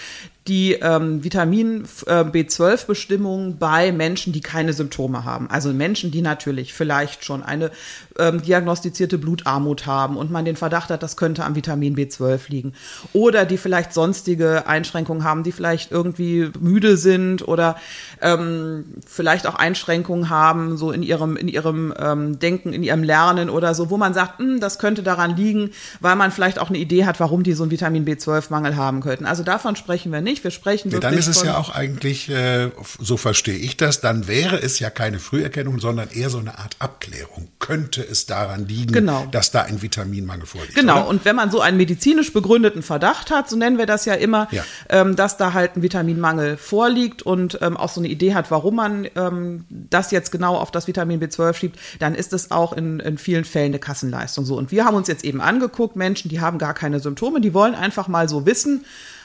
die 0.47 0.75
ähm, 0.75 1.25
Vitamin 1.25 1.85
äh, 2.07 2.21
B12-Bestimmung 2.21 3.57
bei 3.59 3.93
Menschen, 3.93 4.33
die 4.33 4.43
keine 4.43 4.75
Symptome 4.75 5.25
haben. 5.25 5.49
Also 5.49 5.73
Menschen, 5.73 6.11
die 6.11 6.21
natürlich 6.21 6.75
vielleicht 6.75 7.25
schon 7.25 7.43
eine 7.43 7.71
ähm, 8.19 8.43
diagnostizierte 8.43 9.17
Blutarmut 9.17 9.87
haben 9.87 10.19
und 10.19 10.31
man 10.31 10.45
den 10.45 10.57
Verdacht 10.57 10.91
hat, 10.91 11.03
das 11.03 11.17
könnte 11.17 11.45
am 11.45 11.57
Vitamin 11.57 11.97
B12 11.97 12.41
liegen. 12.49 12.73
Oder 13.15 13.47
die 13.47 13.57
vielleicht 13.57 13.95
sonstige 13.95 14.67
Einschränkungen 14.67 15.25
haben, 15.25 15.45
die 15.45 15.53
vielleicht 15.53 15.91
irgendwie 15.91 16.51
müde 16.61 16.99
sind 16.99 17.47
oder 17.49 17.77
ähm, 18.21 18.85
vielleicht 19.07 19.47
auch 19.47 19.55
Einschränkungen 19.55 20.29
haben, 20.29 20.77
so 20.77 20.93
in 20.93 21.03
ihrem, 21.03 21.39
in 21.39 21.49
ihrem 21.49 21.95
ähm, 21.99 22.39
Denken, 22.39 22.75
in 22.75 22.83
ihrem 22.83 23.03
Lernen 23.03 23.49
oder 23.49 23.75
so, 23.75 23.89
wo 23.89 23.97
man 23.97 24.13
sagt, 24.13 24.41
hm, 24.41 24.61
das 24.61 24.79
könnte 24.79 25.03
daran 25.03 25.37
liegen, 25.37 25.71
weil 26.01 26.17
man 26.17 26.31
vielleicht 26.31 26.59
auch 26.59 26.69
eine 26.69 26.79
Idee 26.79 27.07
hat, 27.07 27.19
warum 27.19 27.43
die 27.45 27.55
so 27.55 27.63
einen 27.63 27.71
Vitamin 27.71 28.05
B12-Mangel 28.05 28.77
haben 28.77 29.01
könnten. 29.01 29.25
Also 29.25 29.43
davon 29.43 29.75
sprechen 29.75 30.13
wir 30.13 30.21
nicht 30.21 30.34
nicht. 30.35 30.45
Wir 30.45 30.51
sprechen 30.51 30.91
wirklich. 30.91 31.03
Ja, 31.03 31.11
dann 31.11 31.19
ist 31.19 31.29
es 31.29 31.43
ja 31.43 31.57
auch 31.57 31.71
eigentlich, 31.71 32.29
äh, 32.29 32.71
so 32.99 33.17
verstehe 33.17 33.57
ich 33.57 33.77
das, 33.77 34.01
dann 34.01 34.27
wäre 34.27 34.61
es 34.61 34.79
ja 34.79 34.91
keine 34.91 35.19
Früherkennung, 35.19 35.79
sondern 35.81 36.11
eher 36.11 36.31
so 36.31 36.39
eine 36.39 36.59
Art 36.59 36.77
Abklärung. 36.81 37.49
Könnte 37.59 38.03
es 38.03 38.27
daran 38.27 38.67
liegen, 38.67 38.93
genau. 38.93 39.27
dass 39.31 39.51
da 39.51 39.63
ein 39.63 39.81
Vitaminmangel 39.81 40.47
vorliegt? 40.47 40.75
Genau. 40.75 41.01
Oder? 41.01 41.09
Und 41.09 41.25
wenn 41.25 41.37
man 41.37 41.51
so 41.51 41.61
einen 41.61 41.77
medizinisch 41.77 42.33
begründeten 42.33 42.83
Verdacht 42.83 43.31
hat, 43.31 43.49
so 43.49 43.57
nennen 43.57 43.79
wir 43.79 43.87
das 43.87 44.05
ja 44.05 44.15
immer, 44.15 44.49
ja. 44.51 44.65
Ähm, 44.89 45.17
dass 45.17 45.37
da 45.37 45.53
halt 45.53 45.77
ein 45.77 45.83
Vitaminmangel 45.83 46.57
vorliegt 46.57 47.23
und 47.23 47.59
ähm, 47.63 47.77
auch 47.77 47.91
so 47.91 48.01
eine 48.01 48.09
Idee 48.09 48.35
hat, 48.35 48.51
warum 48.51 48.77
man 48.77 49.07
ähm, 49.15 49.65
das 49.69 50.11
jetzt 50.11 50.33
genau 50.33 50.57
auf 50.57 50.71
das 50.71 50.87
Vitamin 50.87 51.21
B12 51.21 51.55
schiebt, 51.55 51.79
dann 52.01 52.15
ist 52.15 52.33
es 52.33 52.51
auch 52.51 52.73
in, 52.73 53.01
in 53.01 53.19
vielen 53.19 53.45
Fällen 53.45 53.67
eine 53.67 53.79
Kassenleistung 53.79 54.45
so. 54.45 54.57
Und 54.59 54.73
wir 54.73 54.85
haben 54.85 54.97
uns 54.97 55.09
jetzt 55.09 55.25
eben 55.25 55.41
angeguckt, 55.41 55.97
Menschen, 55.97 56.29
die 56.29 56.41
haben 56.41 56.59
gar 56.59 56.75
keine 56.75 57.01
Symptome, 57.01 57.41
die 57.41 57.55
wollen 57.55 57.75
einfach 57.75 58.09
mal 58.09 58.29
so 58.29 58.47
wissen, 58.47 58.85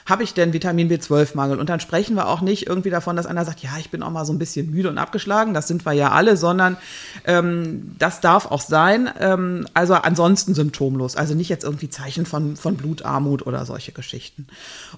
habe 0.09 0.23
ich 0.23 0.33
denn 0.33 0.53
Vitamin 0.53 0.89
B12-Mangel? 0.89 1.59
Und 1.59 1.69
dann 1.69 1.79
sprechen 1.79 2.15
wir 2.15 2.27
auch 2.27 2.41
nicht 2.41 2.67
irgendwie 2.67 2.89
davon, 2.89 3.15
dass 3.15 3.25
einer 3.25 3.45
sagt, 3.45 3.61
ja, 3.61 3.71
ich 3.79 3.89
bin 3.89 4.03
auch 4.03 4.09
mal 4.09 4.25
so 4.25 4.33
ein 4.33 4.39
bisschen 4.39 4.71
müde 4.71 4.89
und 4.89 4.97
abgeschlagen, 4.97 5.53
das 5.53 5.67
sind 5.67 5.85
wir 5.85 5.93
ja 5.93 6.11
alle, 6.11 6.35
sondern 6.35 6.77
ähm, 7.25 7.95
das 7.97 8.21
darf 8.21 8.45
auch 8.47 8.61
sein. 8.61 9.09
Ähm, 9.19 9.67
also 9.73 9.93
ansonsten 9.93 10.53
symptomlos, 10.53 11.15
also 11.15 11.35
nicht 11.35 11.49
jetzt 11.49 11.63
irgendwie 11.63 11.89
Zeichen 11.89 12.25
von, 12.25 12.55
von 12.55 12.75
Blutarmut 12.75 13.45
oder 13.45 13.65
solche 13.65 13.91
Geschichten. 13.91 14.47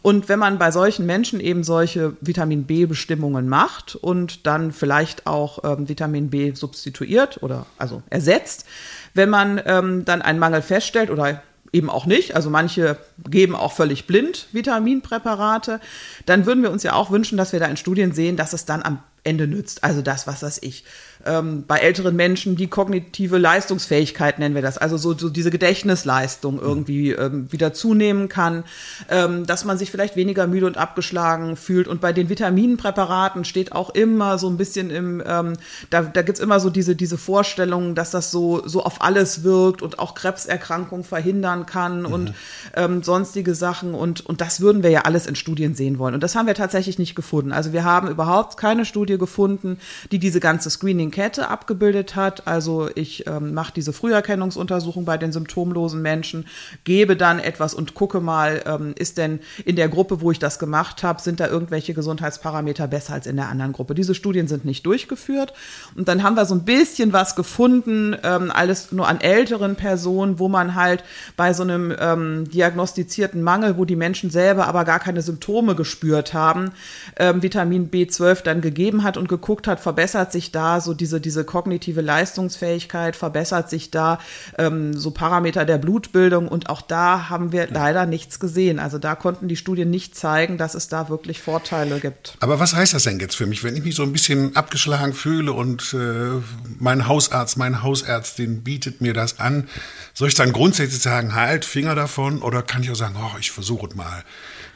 Und 0.01 0.29
wenn 0.29 0.39
man 0.39 0.57
bei 0.57 0.71
solchen 0.71 1.05
Menschen 1.05 1.39
eben 1.39 1.63
solche 1.63 2.13
Vitamin 2.21 2.63
B-Bestimmungen 2.63 3.49
macht 3.49 3.95
und 3.95 4.47
dann 4.47 4.71
vielleicht 4.71 5.27
auch 5.27 5.63
ähm, 5.63 5.89
Vitamin 5.89 6.29
B 6.29 6.53
substituiert 6.53 7.43
oder 7.43 7.65
also 7.77 8.01
ersetzt, 8.09 8.65
wenn 9.13 9.29
man 9.29 9.61
ähm, 9.65 10.05
dann 10.05 10.21
einen 10.21 10.39
Mangel 10.39 10.61
feststellt 10.61 11.09
oder 11.09 11.41
eben 11.73 11.89
auch 11.89 12.05
nicht. 12.05 12.35
Also 12.35 12.49
manche 12.49 12.97
geben 13.29 13.55
auch 13.55 13.71
völlig 13.71 14.07
blind 14.07 14.47
Vitaminpräparate. 14.51 15.79
Dann 16.25 16.45
würden 16.45 16.63
wir 16.63 16.71
uns 16.71 16.83
ja 16.83 16.93
auch 16.93 17.11
wünschen, 17.11 17.37
dass 17.37 17.53
wir 17.53 17.59
da 17.59 17.67
in 17.67 17.77
Studien 17.77 18.11
sehen, 18.11 18.37
dass 18.37 18.53
es 18.53 18.65
dann 18.65 18.83
am 18.83 18.99
Ende 19.23 19.47
nützt. 19.47 19.83
Also 19.83 20.01
das, 20.01 20.25
was 20.25 20.41
weiß 20.41 20.59
ich, 20.63 20.83
ähm, 21.25 21.65
bei 21.67 21.77
älteren 21.77 22.15
Menschen 22.15 22.55
die 22.55 22.67
kognitive 22.67 23.37
Leistungsfähigkeit 23.37 24.39
nennen 24.39 24.55
wir 24.55 24.61
das, 24.61 24.77
also 24.77 24.97
so, 24.97 25.17
so 25.17 25.29
diese 25.29 25.51
Gedächtnisleistung 25.51 26.59
irgendwie 26.59 27.11
ähm, 27.11 27.51
wieder 27.51 27.73
zunehmen 27.73 28.29
kann, 28.29 28.63
ähm, 29.09 29.45
dass 29.45 29.65
man 29.65 29.77
sich 29.77 29.91
vielleicht 29.91 30.15
weniger 30.15 30.47
müde 30.47 30.65
und 30.65 30.77
abgeschlagen 30.77 31.55
fühlt. 31.55 31.87
Und 31.87 32.01
bei 32.01 32.13
den 32.13 32.29
Vitaminpräparaten 32.29 33.45
steht 33.45 33.71
auch 33.73 33.91
immer 33.91 34.37
so 34.37 34.49
ein 34.49 34.57
bisschen 34.57 34.89
im, 34.89 35.21
ähm, 35.25 35.53
da, 35.89 36.01
da 36.01 36.21
gibt's 36.21 36.39
immer 36.39 36.59
so 36.59 36.69
diese, 36.69 36.95
diese 36.95 37.17
Vorstellung, 37.17 37.95
dass 37.95 38.11
das 38.11 38.31
so, 38.31 38.67
so 38.67 38.83
auf 38.83 39.01
alles 39.01 39.43
wirkt 39.43 39.81
und 39.81 39.99
auch 39.99 40.15
Krebserkrankungen 40.15 41.03
verhindern 41.03 41.65
kann 41.65 41.99
mhm. 41.99 42.13
und 42.13 42.33
ähm, 42.75 43.03
sonstige 43.03 43.55
Sachen. 43.55 43.93
Und, 43.93 44.25
und 44.25 44.41
das 44.41 44.61
würden 44.61 44.83
wir 44.83 44.89
ja 44.89 45.01
alles 45.01 45.27
in 45.27 45.35
Studien 45.35 45.75
sehen 45.75 45.99
wollen. 45.99 46.13
Und 46.13 46.23
das 46.23 46.35
haben 46.35 46.47
wir 46.47 46.55
tatsächlich 46.55 46.97
nicht 46.97 47.15
gefunden. 47.15 47.51
Also 47.51 47.73
wir 47.73 47.83
haben 47.83 48.07
überhaupt 48.07 48.57
keine 48.57 48.85
Studie 49.11 49.17
gefunden, 49.17 49.77
die 50.11 50.19
diese 50.19 50.39
ganze 50.39 50.69
Screening 50.69 51.11
Kette 51.11 51.49
abgebildet 51.49 52.15
hat. 52.15 52.47
Also 52.47 52.89
ich 52.95 53.27
ähm, 53.27 53.53
mache 53.53 53.73
diese 53.75 53.93
Früherkennungsuntersuchung 53.93 55.05
bei 55.05 55.17
den 55.17 55.31
symptomlosen 55.31 56.01
Menschen, 56.01 56.45
gebe 56.83 57.15
dann 57.15 57.39
etwas 57.39 57.73
und 57.73 57.93
gucke 57.93 58.19
mal, 58.19 58.63
ähm, 58.65 58.93
ist 58.97 59.17
denn 59.17 59.39
in 59.65 59.75
der 59.75 59.89
Gruppe, 59.89 60.21
wo 60.21 60.31
ich 60.31 60.39
das 60.39 60.59
gemacht 60.59 61.03
habe, 61.03 61.21
sind 61.21 61.39
da 61.39 61.47
irgendwelche 61.47 61.93
Gesundheitsparameter 61.93 62.87
besser 62.87 63.13
als 63.13 63.27
in 63.27 63.35
der 63.35 63.49
anderen 63.49 63.73
Gruppe. 63.73 63.95
Diese 63.95 64.15
Studien 64.15 64.47
sind 64.47 64.65
nicht 64.65 64.85
durchgeführt. 64.85 65.53
Und 65.95 66.07
dann 66.07 66.23
haben 66.23 66.35
wir 66.35 66.45
so 66.45 66.55
ein 66.55 66.63
bisschen 66.63 67.13
was 67.13 67.35
gefunden, 67.35 68.15
ähm, 68.23 68.51
alles 68.53 68.91
nur 68.91 69.07
an 69.07 69.19
älteren 69.19 69.75
Personen, 69.75 70.39
wo 70.39 70.47
man 70.47 70.75
halt 70.75 71.03
bei 71.35 71.53
so 71.53 71.63
einem 71.63 71.93
ähm, 71.99 72.49
diagnostizierten 72.49 73.41
Mangel, 73.41 73.77
wo 73.77 73.85
die 73.85 73.95
Menschen 73.95 74.29
selber 74.29 74.67
aber 74.67 74.85
gar 74.85 74.99
keine 74.99 75.21
Symptome 75.21 75.75
gespürt 75.75 76.33
haben, 76.33 76.71
ähm, 77.17 77.41
Vitamin 77.41 77.89
B12 77.89 78.43
dann 78.43 78.61
gegeben 78.61 79.00
hat 79.03 79.17
und 79.17 79.29
geguckt 79.29 79.67
hat, 79.67 79.79
verbessert 79.79 80.31
sich 80.31 80.51
da 80.51 80.81
so 80.81 80.93
diese, 80.93 81.21
diese 81.21 81.43
kognitive 81.43 82.01
Leistungsfähigkeit 82.01 83.15
verbessert 83.15 83.69
sich 83.69 83.91
da, 83.91 84.19
ähm, 84.57 84.93
so 84.93 85.11
Parameter 85.11 85.65
der 85.65 85.77
Blutbildung 85.77 86.47
und 86.47 86.69
auch 86.69 86.81
da 86.81 87.29
haben 87.29 87.51
wir 87.51 87.67
leider 87.67 88.05
nichts 88.05 88.39
gesehen. 88.39 88.79
Also 88.79 88.97
da 88.97 89.15
konnten 89.15 89.47
die 89.47 89.55
Studien 89.55 89.89
nicht 89.89 90.15
zeigen, 90.15 90.57
dass 90.57 90.75
es 90.75 90.87
da 90.87 91.09
wirklich 91.09 91.41
Vorteile 91.41 91.99
gibt. 91.99 92.35
Aber 92.39 92.59
was 92.59 92.75
heißt 92.75 92.93
das 92.93 93.03
denn 93.03 93.19
jetzt 93.19 93.35
für 93.35 93.45
mich, 93.45 93.63
wenn 93.63 93.75
ich 93.75 93.83
mich 93.83 93.95
so 93.95 94.03
ein 94.03 94.13
bisschen 94.13 94.55
abgeschlagen 94.55 95.13
fühle 95.13 95.53
und 95.53 95.93
äh, 95.93 96.41
mein 96.79 97.07
Hausarzt, 97.07 97.57
meine 97.57 97.83
Hausärztin 97.83 98.63
bietet 98.63 99.01
mir 99.01 99.13
das 99.13 99.39
an? 99.39 99.67
Soll 100.13 100.27
ich 100.27 100.35
dann 100.35 100.51
grundsätzlich 100.51 101.01
sagen, 101.01 101.35
halt, 101.35 101.65
Finger 101.65 101.95
davon 101.95 102.41
oder 102.41 102.61
kann 102.61 102.83
ich 102.83 102.91
auch 102.91 102.95
sagen, 102.95 103.15
oh, 103.17 103.37
ich 103.39 103.51
versuche 103.51 103.87
es 103.87 103.95
mal? 103.95 104.23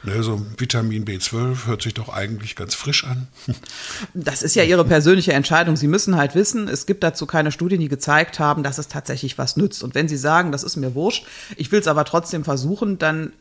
Ne, 0.06 0.22
so 0.22 0.40
Vitamin 0.56 1.04
B12 1.04 1.66
hört 1.66 1.82
sich 1.82 1.92
doch 1.94 2.08
eigentlich 2.08 2.54
ganz 2.54 2.76
frisch 2.76 3.02
an. 3.02 3.26
Das 4.14 4.42
ist 4.42 4.54
ja 4.54 4.62
Ihre 4.62 4.84
persönliche 4.84 5.32
Entscheidung. 5.32 5.76
Sie 5.76 5.88
müssen 5.88 6.16
halt 6.16 6.36
wissen, 6.36 6.68
es 6.68 6.86
gibt 6.86 7.02
dazu 7.02 7.26
keine 7.26 7.50
Studien, 7.50 7.80
die 7.80 7.88
gezeigt 7.88 8.38
haben, 8.38 8.62
dass 8.62 8.78
es 8.78 8.86
tatsächlich 8.86 9.36
was 9.36 9.56
nützt. 9.56 9.82
Und 9.82 9.96
wenn 9.96 10.06
Sie 10.06 10.16
sagen, 10.16 10.52
das 10.52 10.62
ist 10.62 10.76
mir 10.76 10.94
wurscht, 10.94 11.26
ich 11.56 11.72
will 11.72 11.80
es 11.80 11.88
aber 11.88 12.04
trotzdem 12.04 12.44
versuchen, 12.44 12.98
dann 12.98 13.32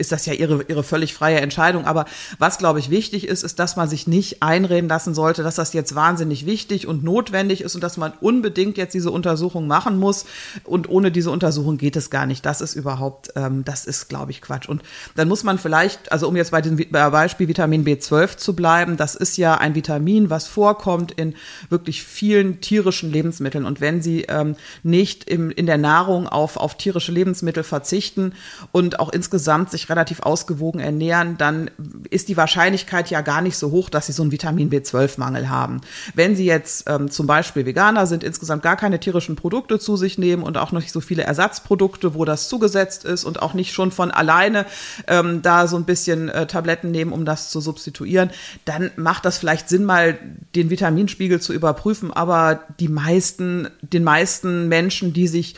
ist 0.00 0.12
das 0.12 0.26
ja 0.26 0.32
ihre, 0.32 0.64
ihre 0.64 0.82
völlig 0.82 1.14
freie 1.14 1.40
Entscheidung. 1.40 1.84
Aber 1.84 2.06
was, 2.38 2.58
glaube 2.58 2.78
ich, 2.78 2.90
wichtig 2.90 3.28
ist, 3.28 3.44
ist, 3.44 3.58
dass 3.58 3.76
man 3.76 3.88
sich 3.88 4.06
nicht 4.06 4.42
einreden 4.42 4.88
lassen 4.88 5.14
sollte, 5.14 5.42
dass 5.42 5.56
das 5.56 5.72
jetzt 5.72 5.94
wahnsinnig 5.94 6.46
wichtig 6.46 6.86
und 6.86 7.04
notwendig 7.04 7.60
ist 7.60 7.74
und 7.74 7.82
dass 7.82 7.96
man 7.96 8.12
unbedingt 8.20 8.76
jetzt 8.78 8.94
diese 8.94 9.10
Untersuchung 9.10 9.66
machen 9.66 9.98
muss. 9.98 10.24
Und 10.64 10.88
ohne 10.88 11.12
diese 11.12 11.30
Untersuchung 11.30 11.76
geht 11.76 11.96
es 11.96 12.10
gar 12.10 12.26
nicht. 12.26 12.46
Das 12.46 12.60
ist 12.60 12.74
überhaupt, 12.74 13.32
ähm, 13.36 13.64
das 13.64 13.84
ist, 13.84 14.08
glaube 14.08 14.30
ich, 14.30 14.40
Quatsch. 14.40 14.68
Und 14.68 14.82
dann 15.16 15.28
muss 15.28 15.44
man 15.44 15.58
vielleicht, 15.58 16.10
also 16.10 16.26
um 16.26 16.36
jetzt 16.36 16.50
bei 16.50 16.62
dem 16.62 16.76
Beispiel 16.90 17.48
Vitamin 17.48 17.84
B12 17.84 18.38
zu 18.38 18.56
bleiben, 18.56 18.96
das 18.96 19.14
ist 19.14 19.36
ja 19.36 19.56
ein 19.56 19.74
Vitamin, 19.74 20.30
was 20.30 20.46
vorkommt 20.46 21.12
in 21.12 21.34
wirklich 21.68 22.02
vielen 22.02 22.62
tierischen 22.62 23.12
Lebensmitteln. 23.12 23.66
Und 23.66 23.80
wenn 23.82 24.00
Sie 24.00 24.22
ähm, 24.22 24.56
nicht 24.82 25.28
im, 25.28 25.50
in 25.50 25.66
der 25.66 25.78
Nahrung 25.78 26.26
auf, 26.26 26.56
auf 26.56 26.76
tierische 26.76 27.12
Lebensmittel 27.12 27.62
verzichten 27.62 28.32
und 28.72 28.98
auch 28.98 29.10
insgesamt 29.12 29.70
sich 29.70 29.89
relativ 29.90 30.20
ausgewogen 30.20 30.80
ernähren, 30.80 31.36
dann 31.36 31.70
ist 32.08 32.28
die 32.28 32.36
Wahrscheinlichkeit 32.36 33.10
ja 33.10 33.20
gar 33.20 33.42
nicht 33.42 33.56
so 33.56 33.70
hoch, 33.70 33.90
dass 33.90 34.06
Sie 34.06 34.12
so 34.12 34.22
einen 34.22 34.32
Vitamin 34.32 34.70
B12-Mangel 34.70 35.50
haben. 35.50 35.80
Wenn 36.14 36.36
Sie 36.36 36.46
jetzt 36.46 36.88
ähm, 36.88 37.10
zum 37.10 37.26
Beispiel 37.26 37.66
Veganer 37.66 38.06
sind, 38.06 38.24
insgesamt 38.24 38.62
gar 38.62 38.76
keine 38.76 39.00
tierischen 39.00 39.36
Produkte 39.36 39.78
zu 39.78 39.96
sich 39.96 40.16
nehmen 40.16 40.42
und 40.42 40.56
auch 40.56 40.72
nicht 40.72 40.92
so 40.92 41.00
viele 41.00 41.24
Ersatzprodukte, 41.24 42.14
wo 42.14 42.24
das 42.24 42.48
zugesetzt 42.48 43.04
ist 43.04 43.24
und 43.24 43.42
auch 43.42 43.52
nicht 43.52 43.72
schon 43.72 43.90
von 43.90 44.10
alleine 44.10 44.64
ähm, 45.06 45.42
da 45.42 45.66
so 45.66 45.76
ein 45.76 45.84
bisschen 45.84 46.28
äh, 46.28 46.46
Tabletten 46.46 46.90
nehmen, 46.90 47.12
um 47.12 47.24
das 47.24 47.50
zu 47.50 47.60
substituieren, 47.60 48.30
dann 48.64 48.90
macht 48.96 49.24
das 49.24 49.38
vielleicht 49.38 49.68
Sinn, 49.68 49.84
mal 49.84 50.18
den 50.54 50.70
Vitaminspiegel 50.70 51.40
zu 51.40 51.52
überprüfen. 51.52 52.12
Aber 52.12 52.60
die 52.78 52.88
meisten, 52.88 53.68
den 53.82 54.04
meisten 54.04 54.68
Menschen, 54.68 55.12
die 55.12 55.28
sich, 55.28 55.56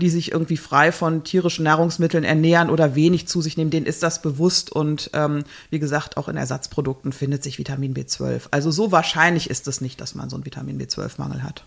die 0.00 0.10
sich 0.10 0.32
irgendwie 0.32 0.56
frei 0.56 0.92
von 0.92 1.24
tierischen 1.24 1.64
Nahrungsmitteln 1.64 2.24
ernähren 2.24 2.70
oder 2.70 2.94
wenig 2.94 3.28
zu 3.28 3.40
sich 3.40 3.51
nehmen, 3.56 3.70
denen 3.70 3.86
ist 3.86 4.02
das 4.02 4.22
bewusst. 4.22 4.70
Und 4.70 5.10
ähm, 5.14 5.44
wie 5.70 5.78
gesagt, 5.78 6.16
auch 6.16 6.28
in 6.28 6.36
Ersatzprodukten 6.36 7.12
findet 7.12 7.42
sich 7.42 7.58
Vitamin 7.58 7.94
B12. 7.94 8.42
Also 8.50 8.70
so 8.70 8.92
wahrscheinlich 8.92 9.50
ist 9.50 9.68
es 9.68 9.80
nicht, 9.80 10.00
dass 10.00 10.14
man 10.14 10.30
so 10.30 10.36
einen 10.36 10.44
Vitamin 10.44 10.80
B12-Mangel 10.80 11.42
hat. 11.42 11.64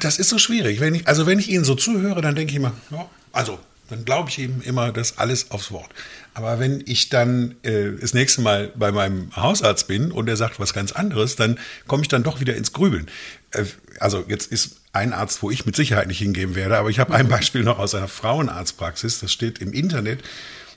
Das 0.00 0.18
ist 0.18 0.28
so 0.28 0.38
schwierig. 0.38 0.80
Wenn 0.80 0.94
ich, 0.94 1.08
also 1.08 1.26
wenn 1.26 1.38
ich 1.38 1.48
Ihnen 1.48 1.64
so 1.64 1.74
zuhöre, 1.74 2.20
dann 2.20 2.34
denke 2.34 2.52
ich 2.52 2.56
immer, 2.56 2.72
ja, 2.90 3.08
also 3.32 3.58
dann 3.88 4.04
glaube 4.04 4.30
ich 4.30 4.38
eben 4.38 4.62
immer 4.62 4.92
das 4.92 5.18
alles 5.18 5.50
aufs 5.50 5.70
Wort. 5.70 5.90
Aber 6.34 6.58
wenn 6.58 6.82
ich 6.86 7.08
dann 7.08 7.54
äh, 7.62 7.92
das 8.00 8.14
nächste 8.14 8.40
Mal 8.40 8.72
bei 8.74 8.92
meinem 8.92 9.34
Hausarzt 9.36 9.86
bin 9.86 10.10
und 10.10 10.28
er 10.28 10.36
sagt 10.36 10.58
was 10.58 10.74
ganz 10.74 10.92
anderes, 10.92 11.36
dann 11.36 11.58
komme 11.86 12.02
ich 12.02 12.08
dann 12.08 12.22
doch 12.22 12.40
wieder 12.40 12.56
ins 12.56 12.72
Grübeln. 12.72 13.08
Äh, 13.52 13.64
also 14.00 14.24
jetzt 14.28 14.50
ist 14.52 14.80
ein 14.96 15.12
Arzt, 15.12 15.42
wo 15.42 15.50
ich 15.50 15.66
mit 15.66 15.76
Sicherheit 15.76 16.08
nicht 16.08 16.18
hingehen 16.18 16.54
werde, 16.54 16.78
aber 16.78 16.90
ich 16.90 16.98
habe 16.98 17.14
ein 17.14 17.28
Beispiel 17.28 17.62
noch 17.62 17.78
aus 17.78 17.94
einer 17.94 18.08
Frauenarztpraxis, 18.08 19.20
das 19.20 19.32
steht 19.32 19.58
im 19.60 19.72
Internet. 19.72 20.22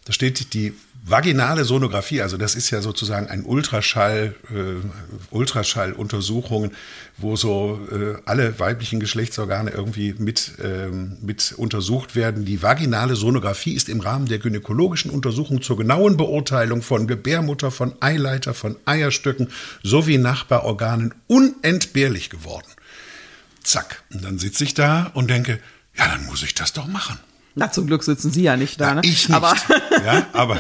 Da 0.06 0.14
steht 0.14 0.54
die 0.54 0.74
vaginale 1.06 1.66
Sonographie, 1.66 2.22
also 2.22 2.38
das 2.38 2.56
ist 2.56 2.70
ja 2.72 2.82
sozusagen 2.82 3.28
ein 3.28 3.46
Ultraschall, 3.46 4.36
äh, 4.50 4.88
Ultraschalluntersuchungen, 5.32 6.72
wo 7.18 7.36
so 7.36 7.80
äh, 7.92 8.22
alle 8.26 8.60
weiblichen 8.60 9.00
Geschlechtsorgane 9.00 9.72
irgendwie 9.72 10.16
mit, 10.18 10.54
ähm, 10.62 11.18
mit 11.22 11.54
untersucht 11.58 12.16
werden. 12.16 12.46
Die 12.46 12.62
vaginale 12.62 13.16
Sonographie 13.16 13.74
ist 13.74 13.88
im 13.88 14.02
Rahmen 14.02 14.26
der 14.26 14.40
gynäkologischen 14.40 15.12
Untersuchung 15.12 15.62
zur 15.62 15.78
genauen 15.78 16.18
Beurteilung 16.18 16.82
von 16.82 17.08
Gebärmutter, 17.08 17.72
von 17.72 17.94
Eileiter, 18.02 18.54
von 18.54 18.76
Eierstöcken 18.86 19.50
sowie 19.84 20.18
Nachbarorganen 20.18 21.14
unentbehrlich 21.28 22.30
geworden. 22.30 22.68
Zack. 23.64 24.04
Und 24.14 24.24
dann 24.24 24.40
sitze 24.40 24.64
ich 24.64 24.74
da 24.74 25.12
und 25.14 25.30
denke, 25.30 25.60
ja, 25.98 26.08
dann 26.08 26.26
muss 26.26 26.44
ich 26.44 26.54
das 26.54 26.74
doch 26.74 26.88
machen. 26.88 27.20
Na, 27.56 27.72
zum 27.72 27.88
Glück 27.88 28.04
sitzen 28.04 28.32
Sie 28.32 28.44
ja 28.44 28.56
nicht 28.56 28.80
da, 28.80 28.96
ne? 28.96 29.02
Ich 29.04 29.28
nicht. 29.28 29.36
Aber, 29.36 29.54
ja, 30.06 30.26
aber. 30.34 30.60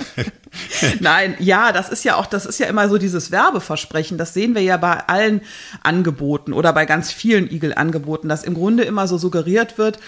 Nein, 1.00 1.36
ja, 1.39 1.72
das 1.72 1.89
ist 1.89 2.03
ja 2.03 2.15
auch, 2.15 2.25
das 2.25 2.46
ist 2.46 2.60
ja 2.60 2.65
immer 2.65 2.89
so 2.89 2.98
dieses 2.98 3.32
Werbeversprechen. 3.32 4.18
Das 4.18 4.34
sehen 4.34 4.56
wir 4.56 4.63
ja 4.63 4.75
bei 4.75 5.08
allen 5.08 5.41
Angeboten 5.84 6.51
oder 6.51 6.74
bei 6.74 6.86
ganz 6.86 7.12
vielen 7.12 7.50
Igel-Angeboten, 7.50 8.27
dass 8.27 8.44
im 8.44 8.56
Grunde 8.56 8.84
immer 8.84 9.08
so 9.08 9.18
suggeriert 9.18 9.77
wird, 9.77 10.00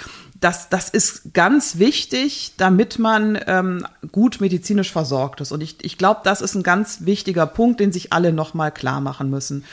dass 0.42 0.70
das 0.70 0.90
ist 0.90 1.34
ganz 1.34 1.78
wichtig, 1.78 2.56
damit 2.58 2.98
man 2.98 3.40
ähm, 3.46 3.86
gut 4.12 4.42
medizinisch 4.42 4.92
versorgt 4.92 5.40
ist. 5.40 5.52
Und 5.52 5.62
ich, 5.62 5.78
ich 5.86 6.00
glaube, 6.00 6.22
das 6.24 6.42
ist 6.42 6.56
ein 6.56 6.64
ganz 6.64 7.06
wichtiger 7.06 7.46
Punkt, 7.46 7.80
den 7.80 7.92
sich 7.92 8.12
alle 8.12 8.34
nochmal 8.34 8.72
klar 8.72 9.02
machen 9.02 9.30
müssen 9.30 9.64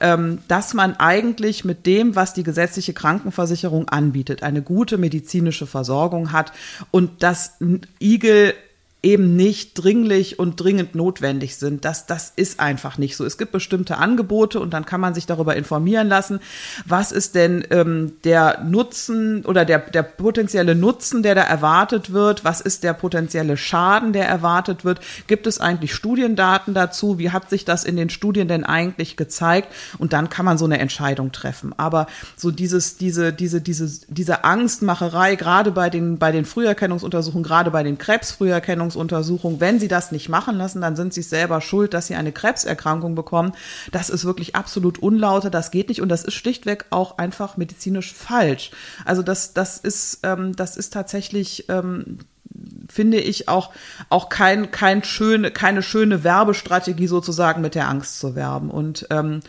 dass 0.00 0.74
man 0.74 0.96
eigentlich 0.96 1.64
mit 1.64 1.86
dem, 1.86 2.14
was 2.14 2.32
die 2.32 2.44
gesetzliche 2.44 2.92
Krankenversicherung 2.92 3.88
anbietet, 3.88 4.42
eine 4.42 4.62
gute 4.62 4.98
medizinische 4.98 5.66
Versorgung 5.66 6.32
hat 6.32 6.52
und 6.90 7.22
dass 7.22 7.56
Igel 8.00 8.54
eben 9.00 9.36
nicht 9.36 9.74
dringlich 9.74 10.40
und 10.40 10.56
dringend 10.56 10.96
notwendig 10.96 11.56
sind. 11.56 11.84
Das, 11.84 12.06
das 12.06 12.32
ist 12.34 12.58
einfach 12.58 12.98
nicht 12.98 13.16
so. 13.16 13.24
Es 13.24 13.38
gibt 13.38 13.52
bestimmte 13.52 13.96
Angebote 13.98 14.58
und 14.58 14.74
dann 14.74 14.84
kann 14.84 15.00
man 15.00 15.14
sich 15.14 15.24
darüber 15.24 15.54
informieren 15.54 16.08
lassen, 16.08 16.40
was 16.84 17.12
ist 17.12 17.36
denn 17.36 17.64
ähm, 17.70 18.14
der 18.24 18.64
Nutzen 18.64 19.44
oder 19.44 19.64
der, 19.64 19.78
der 19.78 20.02
potenzielle 20.02 20.74
Nutzen, 20.74 21.22
der 21.22 21.36
da 21.36 21.42
erwartet 21.42 22.12
wird, 22.12 22.44
was 22.44 22.60
ist 22.60 22.82
der 22.82 22.92
potenzielle 22.92 23.56
Schaden, 23.56 24.12
der 24.12 24.26
erwartet 24.26 24.84
wird. 24.84 24.98
Gibt 25.28 25.46
es 25.46 25.60
eigentlich 25.60 25.94
Studiendaten 25.94 26.74
dazu? 26.74 27.20
Wie 27.20 27.30
hat 27.30 27.50
sich 27.50 27.64
das 27.64 27.84
in 27.84 27.94
den 27.94 28.10
Studien 28.10 28.48
denn 28.48 28.64
eigentlich 28.64 29.16
gezeigt? 29.16 29.72
Und 29.98 30.12
dann 30.12 30.28
kann 30.28 30.44
man 30.44 30.58
so 30.58 30.64
eine 30.64 30.80
Entscheidung 30.80 31.30
treffen. 31.30 31.72
Aber 31.76 32.08
so 32.36 32.50
dieses, 32.50 32.96
diese, 32.96 33.32
diese, 33.32 33.60
diese, 33.60 33.88
diese 34.08 34.42
Angstmacherei, 34.42 35.36
gerade 35.36 35.70
bei 35.70 35.88
den, 35.88 36.18
bei 36.18 36.32
den 36.32 36.44
Früherkennungsuntersuchungen, 36.44 37.44
gerade 37.44 37.70
bei 37.70 37.84
den 37.84 37.96
Krebsfrüherkennungsuntersuchungen, 37.96 38.87
Erkennungsuntersuchung. 38.88 39.60
Wenn 39.60 39.78
sie 39.78 39.88
das 39.88 40.12
nicht 40.12 40.28
machen 40.28 40.56
lassen, 40.56 40.80
dann 40.80 40.96
sind 40.96 41.12
sie 41.14 41.22
selber 41.22 41.60
schuld, 41.60 41.94
dass 41.94 42.06
sie 42.06 42.14
eine 42.14 42.32
Krebserkrankung 42.32 43.14
bekommen. 43.14 43.52
Das 43.92 44.10
ist 44.10 44.24
wirklich 44.24 44.54
absolut 44.54 44.98
unlauter, 44.98 45.50
das 45.50 45.70
geht 45.70 45.88
nicht 45.88 46.00
und 46.00 46.08
das 46.08 46.24
ist 46.24 46.34
schlichtweg 46.34 46.86
auch 46.90 47.18
einfach 47.18 47.56
medizinisch 47.56 48.12
falsch. 48.12 48.70
Also 49.04 49.22
das, 49.22 49.54
das 49.54 49.78
ist, 49.78 50.20
ähm, 50.22 50.54
das 50.56 50.76
ist 50.76 50.92
tatsächlich 50.92 51.68
ähm, 51.68 52.18
finde 52.88 53.18
ich 53.18 53.48
auch, 53.48 53.70
auch 54.08 54.30
kein, 54.30 54.70
kein 54.70 55.04
schöne, 55.04 55.50
keine 55.50 55.82
schöne 55.82 56.24
Werbestrategie 56.24 57.06
sozusagen 57.06 57.60
mit 57.60 57.74
der 57.74 57.88
Angst 57.88 58.18
zu 58.18 58.34
werben. 58.34 58.70
Und 58.70 59.06
ähm, 59.10 59.40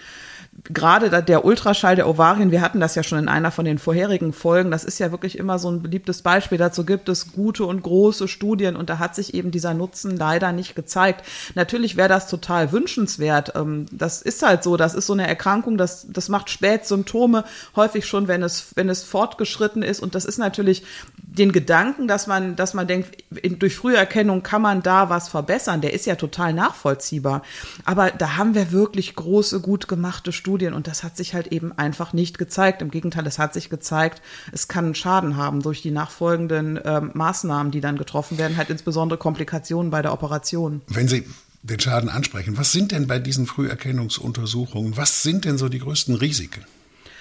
gerade 0.66 1.24
der 1.24 1.46
Ultraschall 1.46 1.96
der 1.96 2.08
Ovarien, 2.08 2.52
wir 2.52 2.62
hatten 2.62 2.80
das 2.80 2.96
ja 2.96 3.04
schon 3.04 3.20
in 3.20 3.28
einer 3.28 3.52
von 3.52 3.66
den 3.66 3.80
vorherigen 3.80 4.34
Folgen, 4.34 4.72
das 4.72 4.84
ist 4.84 5.00
ja 5.00 5.12
wirklich 5.12 5.38
immer 5.38 5.60
so 5.60 5.70
ein 5.70 5.82
beliebtes 5.82 6.22
Beispiel. 6.22 6.58
Dazu 6.58 6.86
gibt 6.86 7.10
es 7.10 7.32
gute 7.32 7.66
und 7.66 7.82
große 7.82 8.28
Studien 8.28 8.76
und 8.76 8.90
da 8.90 9.00
hat 9.00 9.16
sich 9.16 9.34
eben 9.34 9.52
dieser 9.52 9.74
Nutzen 9.74 10.18
leider 10.18 10.52
nicht 10.52 10.76
gezeigt. 10.76 11.26
Natürlich 11.56 11.98
wäre 11.98 12.10
das 12.10 12.28
total 12.28 12.72
wünschenswert. 12.72 13.54
Ähm, 13.56 13.86
das 13.92 14.22
ist 14.22 14.42
halt 14.44 14.64
so, 14.64 14.78
das 14.78 14.96
ist 14.96 15.06
so 15.06 15.14
eine 15.14 15.28
Erkrankung, 15.28 15.78
das, 15.78 16.08
das 16.10 16.30
macht 16.30 16.50
Spätsymptome, 16.50 17.46
häufig 17.76 18.06
schon, 18.06 18.28
wenn 18.28 18.44
es, 18.44 18.68
wenn 18.76 18.90
es 18.90 19.04
fortgeschritten 19.04 19.84
ist. 19.84 20.00
Und 20.00 20.16
das 20.16 20.26
ist 20.26 20.38
natürlich 20.38 20.84
den 21.18 21.52
Gedanken, 21.52 22.08
dass 22.08 22.28
man, 22.28 22.56
dass 22.56 22.74
man 22.74 22.88
denkt, 22.88 23.24
durch 23.60 23.76
Früherkennung 23.76 24.44
kann 24.44 24.62
man 24.62 24.82
da 24.82 25.10
was 25.10 25.30
verbessern, 25.30 25.82
der 25.82 25.94
ist 25.94 26.06
ja 26.06 26.16
total 26.16 26.54
nachvollziehbar. 26.54 27.44
Aber 27.86 28.12
da 28.12 28.38
haben 28.38 28.56
wir 28.56 28.72
wirklich 28.72 29.16
große, 29.16 29.62
gut 29.62 29.88
gemachte 29.88 30.32
Studien 30.32 30.49
Studien 30.50 30.74
und 30.74 30.88
das 30.88 31.04
hat 31.04 31.16
sich 31.16 31.36
halt 31.36 31.48
eben 31.48 31.78
einfach 31.78 32.12
nicht 32.12 32.40
gezeigt. 32.40 32.82
Im 32.82 32.90
Gegenteil, 32.90 33.28
es 33.28 33.38
hat 33.38 33.54
sich 33.54 33.70
gezeigt, 33.70 34.20
es 34.52 34.68
kann 34.68 34.96
Schaden 34.96 35.38
haben 35.38 35.62
durch 35.62 35.84
die 35.84 35.92
nachfolgenden 35.92 36.80
ähm, 36.84 37.12
Maßnahmen, 37.14 37.72
die 37.72 37.82
dann 37.82 38.00
getroffen 38.00 38.40
werden, 38.40 38.58
halt 38.58 38.72
insbesondere 38.72 39.20
Komplikationen 39.20 39.92
bei 39.92 40.02
der 40.02 40.12
Operation. 40.12 40.82
Wenn 40.88 41.08
Sie 41.08 41.24
den 41.62 41.80
Schaden 41.80 42.10
ansprechen, 42.10 42.58
was 42.58 42.72
sind 42.72 42.92
denn 42.92 43.06
bei 43.06 43.20
diesen 43.20 43.46
Früherkennungsuntersuchungen, 43.46 44.98
was 44.98 45.22
sind 45.22 45.46
denn 45.46 45.60
so 45.60 45.70
die 45.70 45.78
größten 45.78 46.16
Risiken? 46.16 46.66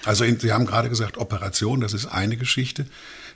Also 0.07 0.25
Sie 0.25 0.53
haben 0.53 0.65
gerade 0.65 0.89
gesagt, 0.89 1.19
Operation, 1.19 1.83
das 1.83 1.93
ist 1.93 2.07
eine 2.07 2.39
Geschichte, 2.39 2.87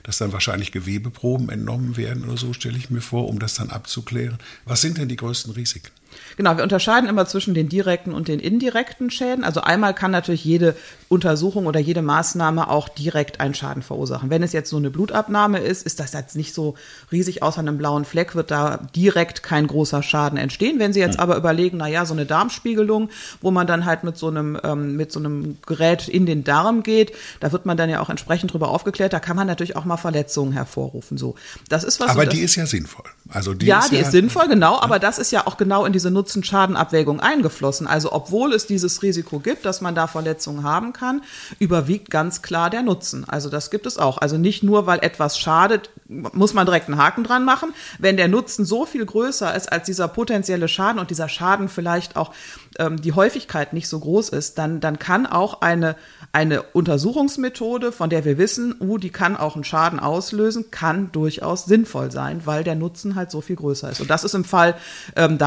dass 0.01 0.17
dann 0.17 0.33
wahrscheinlich 0.33 0.71
Gewebeproben 0.71 1.49
entnommen 1.49 1.97
werden 1.97 2.23
oder 2.23 2.37
so, 2.37 2.51
stelle 2.53 2.79
ich 2.79 2.89
mir 2.89 3.01
vor, 3.01 3.29
um 3.29 3.37
das 3.37 3.53
dann 3.53 3.69
abzuklären. 3.69 4.39
Was 4.65 4.81
sind 4.81 4.97
denn 4.97 5.07
die 5.07 5.17
größten 5.17 5.53
Risiken? 5.53 5.91
Genau, 6.37 6.57
wir 6.57 6.63
unterscheiden 6.63 7.09
immer 7.09 7.25
zwischen 7.25 7.53
den 7.53 7.69
direkten 7.69 8.13
und 8.13 8.27
den 8.27 8.39
indirekten 8.39 9.09
Schäden. 9.09 9.43
Also 9.43 9.61
einmal 9.61 9.93
kann 9.93 10.11
natürlich 10.11 10.45
jede 10.45 10.75
Untersuchung 11.09 11.67
oder 11.67 11.79
jede 11.79 12.01
Maßnahme 12.01 12.69
auch 12.69 12.89
direkt 12.89 13.39
einen 13.39 13.53
Schaden 13.53 13.83
verursachen. 13.83 14.29
Wenn 14.29 14.43
es 14.43 14.51
jetzt 14.51 14.69
so 14.69 14.77
eine 14.77 14.89
Blutabnahme 14.89 15.59
ist, 15.59 15.85
ist 15.85 15.99
das 15.99 16.13
jetzt 16.13 16.35
nicht 16.35 16.53
so 16.53 16.75
riesig, 17.11 17.43
außer 17.43 17.59
einem 17.59 17.77
blauen 17.77 18.03
Fleck 18.03 18.35
wird 18.35 18.51
da 18.51 18.79
direkt 18.95 19.43
kein 19.43 19.67
großer 19.67 20.03
Schaden 20.03 20.37
entstehen. 20.37 20.79
Wenn 20.79 20.93
Sie 20.93 20.99
jetzt 20.99 21.19
aber 21.19 21.37
überlegen, 21.37 21.77
na 21.77 21.87
ja, 21.87 22.05
so 22.05 22.13
eine 22.13 22.25
Darmspiegelung, 22.25 23.09
wo 23.41 23.51
man 23.51 23.67
dann 23.67 23.85
halt 23.85 24.03
mit 24.03 24.17
so 24.17 24.27
einem, 24.27 24.59
ähm, 24.63 24.95
mit 24.95 25.11
so 25.11 25.19
einem 25.19 25.57
Gerät 25.65 26.07
in 26.07 26.25
den 26.25 26.43
Darm 26.43 26.83
geht, 26.83 27.13
da 27.39 27.51
wird 27.51 27.65
man 27.65 27.77
dann 27.77 27.89
ja 27.89 27.99
auch 28.01 28.09
entsprechend 28.09 28.53
drüber 28.53 28.69
aufgeklärt, 28.69 29.13
da 29.13 29.19
kann 29.19 29.35
man 29.35 29.47
natürlich 29.47 29.75
auch 29.75 29.85
mal 29.85 29.97
Verletzungen 29.97 30.51
hervorrufen. 30.51 31.17
So, 31.17 31.35
das 31.69 31.83
ist 31.83 31.99
was. 31.99 32.09
Aber 32.09 32.25
die 32.25 32.41
ist 32.41 32.55
ja 32.55 32.65
sinnvoll. 32.65 33.05
Also 33.29 33.53
die 33.53 33.67
ja, 33.67 33.79
ist 33.79 33.91
die 33.91 33.95
ja, 33.95 34.01
ist 34.01 34.11
sinnvoll, 34.11 34.47
genau, 34.47 34.79
aber 34.79 34.99
das 34.99 35.19
ist 35.19 35.31
ja 35.31 35.47
auch 35.47 35.57
genau 35.57 35.85
in 35.85 35.93
diesem 35.93 36.02
diese 36.03 36.11
Nutzen-Schaden-Abwägung 36.11 37.21
eingeflossen. 37.21 37.87
Also 37.87 38.11
obwohl 38.11 38.51
es 38.51 38.67
dieses 38.67 39.01
Risiko 39.03 39.39
gibt, 39.39 39.63
dass 39.63 39.79
man 39.79 39.95
da 39.95 40.07
Verletzungen 40.07 40.63
haben 40.63 40.91
kann, 40.91 41.21
überwiegt 41.59 42.09
ganz 42.09 42.41
klar 42.41 42.69
der 42.69 42.83
Nutzen. 42.83 43.23
Also 43.25 43.49
das 43.49 43.71
gibt 43.71 43.85
es 43.85 43.97
auch. 43.97 44.17
Also 44.17 44.37
nicht 44.37 44.63
nur, 44.63 44.85
weil 44.85 44.99
etwas 44.99 45.39
schadet, 45.39 45.91
muss 46.09 46.53
man 46.53 46.65
direkt 46.65 46.89
einen 46.89 46.97
Haken 46.97 47.23
dran 47.23 47.45
machen. 47.45 47.73
Wenn 47.99 48.17
der 48.17 48.27
Nutzen 48.27 48.65
so 48.65 48.85
viel 48.85 49.05
größer 49.05 49.55
ist 49.55 49.71
als 49.71 49.85
dieser 49.85 50.09
potenzielle 50.09 50.67
Schaden 50.67 50.99
und 50.99 51.09
dieser 51.09 51.29
Schaden 51.29 51.69
vielleicht 51.69 52.17
auch 52.17 52.33
ähm, 52.79 53.01
die 53.01 53.13
Häufigkeit 53.13 53.71
nicht 53.71 53.87
so 53.87 53.99
groß 53.99 54.29
ist, 54.29 54.57
dann, 54.57 54.81
dann 54.81 54.99
kann 54.99 55.25
auch 55.25 55.61
eine, 55.61 55.95
eine 56.33 56.63
Untersuchungsmethode, 56.63 57.93
von 57.93 58.09
der 58.09 58.25
wir 58.25 58.37
wissen, 58.37 58.75
uh, 58.81 58.97
die 58.97 59.09
kann 59.09 59.37
auch 59.37 59.55
einen 59.55 59.63
Schaden 59.63 60.01
auslösen, 60.01 60.69
kann 60.69 61.11
durchaus 61.13 61.65
sinnvoll 61.65 62.11
sein, 62.11 62.41
weil 62.45 62.65
der 62.65 62.75
Nutzen 62.75 63.15
halt 63.15 63.31
so 63.31 63.39
viel 63.39 63.55
größer 63.55 63.89
ist. 63.89 64.01
Und 64.01 64.09
das 64.09 64.23
ist 64.23 64.33
im 64.33 64.43
Fall 64.43 64.75
ähm, 65.15 65.37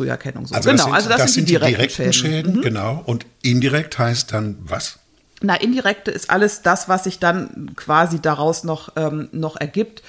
Darmkrebsfrüherkennung 0.00 0.46
so. 0.46 0.54
Also 0.54 0.70
genau, 0.70 0.84
sind, 0.84 0.94
also 0.94 1.08
das, 1.08 1.18
das 1.18 1.34
sind, 1.34 1.48
die 1.48 1.52
direkten, 1.52 1.76
direkten 1.76 2.12
Schäden. 2.12 2.32
Schäden 2.32 2.56
mhm. 2.56 2.62
Genau. 2.62 3.02
Und 3.04 3.26
indirekt 3.42 3.98
heißt 3.98 4.32
dann 4.32 4.58
was? 4.62 4.98
Na, 5.42 5.54
indirekte 5.54 6.10
ist 6.10 6.28
alles 6.28 6.62
das, 6.62 6.88
was 6.88 7.04
sich 7.04 7.18
dann 7.18 7.72
quasi 7.74 8.20
daraus 8.20 8.62
noch, 8.62 8.92
ähm, 8.96 9.28
noch 9.32 9.56
ergibt. 9.56 10.02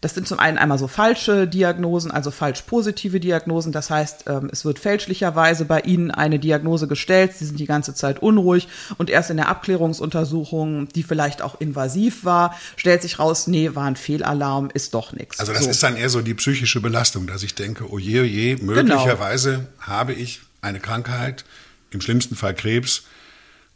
Das 0.00 0.14
sind 0.14 0.28
zum 0.28 0.38
einen 0.38 0.58
einmal 0.58 0.78
so 0.78 0.88
falsche 0.88 1.48
Diagnosen, 1.48 2.10
also 2.10 2.30
falsch 2.30 2.62
positive 2.62 3.20
Diagnosen. 3.20 3.72
Das 3.72 3.90
heißt, 3.90 4.24
ähm, 4.28 4.48
es 4.52 4.64
wird 4.64 4.78
fälschlicherweise 4.78 5.64
bei 5.64 5.80
Ihnen 5.80 6.10
eine 6.10 6.38
Diagnose 6.38 6.86
gestellt. 6.86 7.32
Sie 7.34 7.46
sind 7.46 7.58
die 7.58 7.66
ganze 7.66 7.94
Zeit 7.94 8.20
unruhig 8.20 8.68
und 8.98 9.10
erst 9.10 9.30
in 9.30 9.36
der 9.36 9.48
Abklärungsuntersuchung, 9.48 10.88
die 10.88 11.02
vielleicht 11.02 11.42
auch 11.42 11.60
invasiv 11.60 12.24
war, 12.24 12.56
stellt 12.76 13.02
sich 13.02 13.18
raus, 13.18 13.46
nee, 13.46 13.74
war 13.74 13.84
ein 13.84 13.96
Fehlalarm, 13.96 14.70
ist 14.72 14.94
doch 14.94 15.12
nichts. 15.12 15.40
Also 15.40 15.52
das 15.52 15.64
so. 15.64 15.70
ist 15.70 15.82
dann 15.82 15.96
eher 15.96 16.10
so 16.10 16.20
die 16.20 16.34
psychische 16.34 16.80
Belastung, 16.80 17.26
dass 17.26 17.42
ich 17.42 17.54
denke, 17.54 17.90
oh 17.90 17.98
je, 17.98 18.20
oh 18.20 18.24
je, 18.24 18.56
möglicherweise 18.56 19.52
genau. 19.52 19.66
habe 19.80 20.12
ich 20.12 20.40
eine 20.60 20.80
Krankheit, 20.80 21.44
im 21.90 22.00
schlimmsten 22.00 22.36
Fall 22.36 22.54
Krebs 22.54 23.04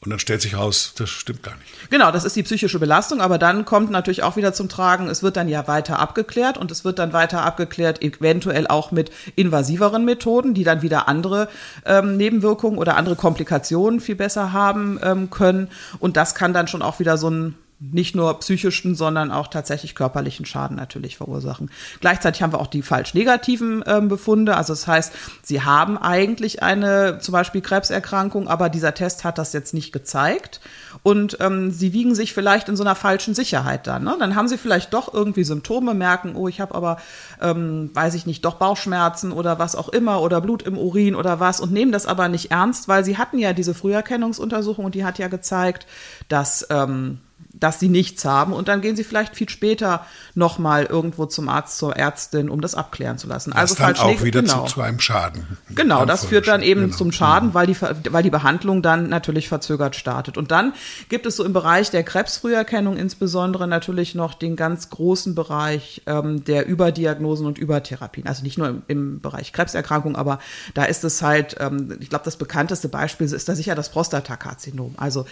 und 0.02 0.08
dann 0.08 0.18
stellt 0.18 0.40
sich 0.40 0.56
raus, 0.56 0.94
das 0.96 1.10
stimmt 1.10 1.42
gar 1.42 1.56
nicht. 1.56 1.90
Genau, 1.90 2.10
das 2.10 2.24
ist 2.24 2.34
die 2.34 2.42
psychische 2.42 2.78
Belastung, 2.78 3.20
aber 3.20 3.36
dann 3.36 3.66
kommt 3.66 3.90
natürlich 3.90 4.22
auch 4.22 4.36
wieder 4.36 4.54
zum 4.54 4.70
Tragen, 4.70 5.08
es 5.08 5.22
wird 5.22 5.36
dann 5.36 5.46
ja 5.46 5.68
weiter 5.68 5.98
abgeklärt 5.98 6.56
und 6.56 6.70
es 6.70 6.86
wird 6.86 6.98
dann 6.98 7.12
weiter 7.12 7.42
abgeklärt, 7.42 8.02
eventuell 8.02 8.66
auch 8.66 8.92
mit 8.92 9.10
invasiveren 9.36 10.06
Methoden, 10.06 10.54
die 10.54 10.64
dann 10.64 10.80
wieder 10.80 11.06
andere 11.06 11.48
ähm, 11.84 12.16
Nebenwirkungen 12.16 12.78
oder 12.78 12.96
andere 12.96 13.14
Komplikationen 13.14 14.00
viel 14.00 14.16
besser 14.16 14.54
haben 14.54 14.98
ähm, 15.02 15.28
können. 15.28 15.68
Und 15.98 16.16
das 16.16 16.34
kann 16.34 16.54
dann 16.54 16.66
schon 16.66 16.80
auch 16.80 16.98
wieder 16.98 17.18
so 17.18 17.28
ein 17.28 17.56
nicht 17.80 18.14
nur 18.14 18.38
psychischen, 18.40 18.94
sondern 18.94 19.30
auch 19.30 19.48
tatsächlich 19.48 19.94
körperlichen 19.94 20.44
Schaden 20.44 20.76
natürlich 20.76 21.16
verursachen. 21.16 21.70
Gleichzeitig 22.00 22.42
haben 22.42 22.52
wir 22.52 22.60
auch 22.60 22.66
die 22.66 22.82
falsch 22.82 23.14
negativen 23.14 23.82
ähm, 23.86 24.08
Befunde. 24.08 24.54
Also 24.56 24.74
das 24.74 24.86
heißt, 24.86 25.12
sie 25.42 25.62
haben 25.62 25.96
eigentlich 25.96 26.62
eine 26.62 27.18
zum 27.20 27.32
Beispiel 27.32 27.62
Krebserkrankung, 27.62 28.48
aber 28.48 28.68
dieser 28.68 28.92
Test 28.92 29.24
hat 29.24 29.38
das 29.38 29.54
jetzt 29.54 29.72
nicht 29.72 29.92
gezeigt. 29.92 30.60
Und 31.02 31.38
ähm, 31.40 31.70
sie 31.70 31.94
wiegen 31.94 32.14
sich 32.14 32.34
vielleicht 32.34 32.68
in 32.68 32.76
so 32.76 32.84
einer 32.84 32.94
falschen 32.94 33.34
Sicherheit 33.34 33.86
dann. 33.86 34.04
Ne? 34.04 34.14
Dann 34.18 34.34
haben 34.36 34.48
sie 34.48 34.58
vielleicht 34.58 34.92
doch 34.92 35.14
irgendwie 35.14 35.44
Symptome, 35.44 35.94
merken, 35.94 36.36
oh, 36.36 36.48
ich 36.48 36.60
habe 36.60 36.74
aber, 36.74 36.98
ähm, 37.40 37.90
weiß 37.94 38.12
ich 38.12 38.26
nicht, 38.26 38.44
doch 38.44 38.56
Bauchschmerzen 38.56 39.32
oder 39.32 39.58
was 39.58 39.74
auch 39.74 39.88
immer 39.88 40.20
oder 40.20 40.42
Blut 40.42 40.62
im 40.64 40.76
Urin 40.76 41.14
oder 41.14 41.40
was 41.40 41.60
und 41.60 41.72
nehmen 41.72 41.92
das 41.92 42.04
aber 42.04 42.28
nicht 42.28 42.50
ernst, 42.50 42.88
weil 42.88 43.06
sie 43.06 43.16
hatten 43.16 43.38
ja 43.38 43.54
diese 43.54 43.72
Früherkennungsuntersuchung 43.72 44.84
und 44.84 44.94
die 44.94 45.04
hat 45.04 45.18
ja 45.18 45.28
gezeigt, 45.28 45.86
dass 46.28 46.66
ähm, 46.68 47.20
dass 47.60 47.78
sie 47.78 47.88
nichts 47.88 48.24
haben 48.24 48.52
und 48.52 48.68
dann 48.68 48.80
gehen 48.80 48.96
sie 48.96 49.04
vielleicht 49.04 49.36
viel 49.36 49.48
später 49.48 50.06
nochmal 50.34 50.86
irgendwo 50.86 51.26
zum 51.26 51.48
Arzt, 51.48 51.76
zur 51.76 51.96
Ärztin, 51.96 52.48
um 52.48 52.60
das 52.60 52.74
abklären 52.74 53.18
zu 53.18 53.28
lassen. 53.28 53.50
Das 53.50 53.58
also 53.58 53.74
dann 53.74 53.96
auch 53.96 54.22
wieder 54.22 54.42
genau. 54.42 54.64
zu, 54.66 54.74
zu, 54.74 54.80
einem 54.80 54.98
Schaden. 54.98 55.58
Genau, 55.74 56.06
das 56.06 56.24
führt 56.24 56.48
dann 56.48 56.62
eben 56.62 56.80
genau. 56.82 56.96
zum 56.96 57.12
Schaden, 57.12 57.50
mhm. 57.50 57.54
weil 57.54 57.66
die, 57.66 57.76
weil 57.80 58.22
die 58.22 58.30
Behandlung 58.30 58.82
dann 58.82 59.08
natürlich 59.08 59.48
verzögert 59.48 59.94
startet. 59.94 60.38
Und 60.38 60.50
dann 60.50 60.72
gibt 61.08 61.26
es 61.26 61.36
so 61.36 61.44
im 61.44 61.52
Bereich 61.52 61.90
der 61.90 62.02
Krebsfrüherkennung 62.02 62.96
insbesondere 62.96 63.68
natürlich 63.68 64.14
noch 64.14 64.34
den 64.34 64.56
ganz 64.56 64.88
großen 64.88 65.34
Bereich 65.34 66.02
ähm, 66.06 66.44
der 66.44 66.66
Überdiagnosen 66.66 67.46
und 67.46 67.58
Übertherapien. 67.58 68.26
Also 68.26 68.42
nicht 68.42 68.56
nur 68.56 68.68
im, 68.68 68.82
im 68.88 69.20
Bereich 69.20 69.52
Krebserkrankung, 69.52 70.16
aber 70.16 70.38
da 70.72 70.84
ist 70.84 71.04
es 71.04 71.20
halt, 71.20 71.56
ähm, 71.60 71.98
ich 72.00 72.08
glaube, 72.08 72.24
das 72.24 72.36
bekannteste 72.36 72.88
Beispiel 72.88 73.26
ist 73.26 73.48
da 73.48 73.54
sicher 73.54 73.74
das 73.74 73.90
Prostatakarzinom. 73.90 74.94
Also 74.96 75.26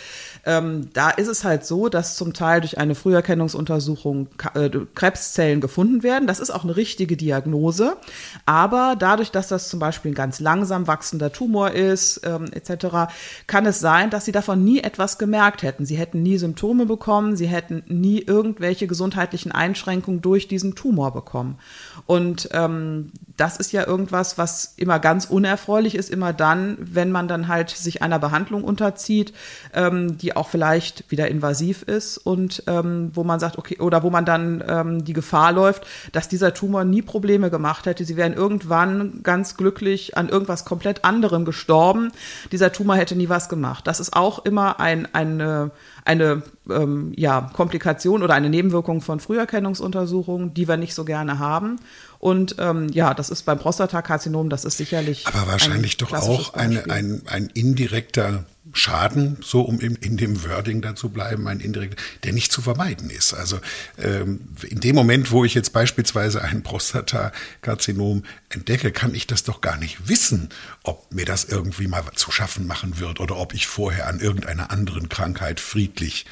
ähm, 0.45 0.91
da 0.93 1.11
ist 1.11 1.29
es 1.29 1.45
halt 1.45 1.65
so, 1.65 1.89
dass 1.89 2.18
zum 2.19 2.35
Teil 2.35 2.61
durch 2.61 2.77
eine 2.77 2.95
Früherkennungsuntersuchung 2.95 4.29
äh, 4.55 4.69
Krebszellen 4.95 5.61
gefunden 5.61 6.03
werden. 6.03 6.27
Das 6.27 6.41
ist 6.41 6.51
auch 6.51 6.65
eine 6.65 6.77
richtige 6.77 7.17
Diagnose. 7.17 7.97
Aber 8.45 8.97
dadurch, 8.99 9.31
dass 9.31 9.49
das 9.49 9.69
zum 9.69 9.81
Beispiel 9.81 10.11
ein 10.11 10.15
ganz 10.15 10.41
langsam 10.41 10.87
wachsender 10.87 11.33
Tumor 11.33 11.71
ist, 11.71 12.21
ähm, 12.25 12.47
etc., 12.53 13.11
kann 13.47 13.65
es 13.65 13.81
sein, 13.81 14.11
dass 14.11 14.27
sie 14.27 14.33
davon 14.33 14.65
nie 14.65 14.81
etwas 14.81 15.19
gemerkt 15.19 15.63
hätten. 15.63 15.87
Sie 15.87 15.97
hätten 15.97 16.23
nie 16.23 16.37
Symptome 16.37 16.85
bekommen, 16.85 17.37
sie 17.37 17.49
hätten 17.49 17.83
nie 17.87 18.21
irgendwelche 18.21 18.87
gesundheitlichen 18.87 19.53
Einschränkungen 19.53 20.21
durch 20.21 20.49
diesen 20.49 20.75
Tumor 20.75 21.13
bekommen. 21.13 21.59
Und 22.07 22.49
ähm, 22.53 23.13
das 23.39 23.57
ist 23.57 23.73
ja 23.73 23.87
irgendwas, 23.87 24.37
was 24.37 24.75
immer 24.77 24.99
ganz 24.99 25.25
unerfreulich 25.25 25.95
ist, 25.95 26.11
immer 26.11 26.33
dann, 26.33 26.77
wenn 26.81 27.13
man 27.13 27.29
dann 27.29 27.47
halt 27.47 27.71
sich 27.71 28.03
einer 28.03 28.19
Behandlung 28.19 28.65
unterzieht, 28.65 29.33
ähm, 29.73 30.19
die 30.19 30.37
auch 30.37 30.49
vielleicht 30.49 31.09
wieder 31.11 31.29
invasiv 31.29 31.83
ist 31.85 32.19
und 32.19 32.65
ähm, 32.67 33.13
wo 33.15 33.23
man 33.23 33.39
sagt, 33.39 33.57
okay, 33.57 33.79
oder 33.79 34.03
wo 34.03 34.11
man 34.11 34.25
dann 34.25 34.63
ähm, 34.67 35.05
die 35.05 35.13
Gefahr 35.13 35.53
läuft, 35.53 35.87
dass 36.11 36.29
dieser 36.29 36.53
Tumor 36.53 36.85
nie 36.85 37.01
Probleme 37.01 37.49
gemacht 37.49 37.87
hätte. 37.87 38.05
Sie 38.05 38.17
wären 38.17 38.35
irgendwann 38.35 39.23
ganz 39.23 39.57
glücklich 39.57 40.17
an 40.17 40.29
irgendwas 40.29 40.65
komplett 40.65 41.05
anderem 41.05 41.45
gestorben. 41.45 42.11
Dieser 42.51 42.73
Tumor 42.73 42.97
hätte 42.97 43.15
nie 43.15 43.29
was 43.29 43.49
gemacht. 43.49 43.87
Das 43.87 44.01
ist 44.01 44.17
auch 44.17 44.45
immer 44.45 44.81
ein, 44.81 45.15
eine, 45.15 45.71
eine 46.05 46.43
ähm, 46.69 47.13
ja, 47.17 47.51
Komplikation 47.53 48.25
oder 48.25 48.35
eine 48.35 48.51
Nebenwirkung 48.51 49.01
von 49.01 49.21
Früherkennungsuntersuchungen, 49.21 50.55
die 50.55 50.67
wir 50.67 50.77
nicht 50.77 50.95
so 50.95 51.05
gerne 51.05 51.39
haben. 51.39 51.79
Und 52.19 52.57
ähm, 52.59 52.89
ja, 52.89 53.15
das 53.15 53.31
ist 53.31 53.45
beim 53.45 53.59
Prostatakarzinom, 53.59 54.51
das 54.51 54.65
ist 54.65 54.77
sicherlich. 54.77 55.27
Aber 55.27 55.47
wahrscheinlich 55.47 55.97
doch 55.99 56.13
auch 56.13 56.55
eine, 56.55 56.91
ein, 56.91 57.23
ein 57.27 57.47
indirekter 57.55 58.45
Schaden, 58.73 59.39
so 59.43 59.63
um 59.63 59.81
in, 59.81 59.97
in 59.97 60.17
dem 60.17 60.45
Wording 60.45 60.81
da 60.81 60.95
zu 60.95 61.09
bleiben, 61.09 61.49
ein 61.49 61.61
indirekter, 61.61 62.03
der 62.25 62.33
nicht 62.33 62.53
zu 62.53 62.63
vermeiden 62.63 63.11
ist. 63.11 63.35
Also 63.35 63.59
ähm, 63.99 64.41
in 64.69 64.81
dem 64.81 64.95
Moment, 64.95 65.31
wo 65.31 65.45
ich 65.45 65.55
jetzt 65.55 65.73
beispielsweise 65.73 66.43
ein 66.43 66.63
Prostatakarzinom 66.63 68.25
entdecke, 68.51 68.93
kann 68.93 69.15
ich 69.15 69.27
das 69.27 69.45
doch 69.45 69.61
gar 69.61 69.77
nicht 69.77 70.09
wissen, 70.09 70.51
ob 70.83 71.13
mir 71.13 71.25
das 71.25 71.45
irgendwie 71.45 71.87
mal 71.87 72.03
zu 72.15 72.31
schaffen 72.31 72.67
machen 72.67 72.99
wird 72.99 73.21
oder 73.21 73.37
ob 73.37 73.55
ich 73.55 73.67
vorher 73.67 74.07
an 74.09 74.21
irgendeiner 74.21 74.71
anderen 74.71 75.09
Krankheit 75.09 75.61
friedlich 75.61 76.27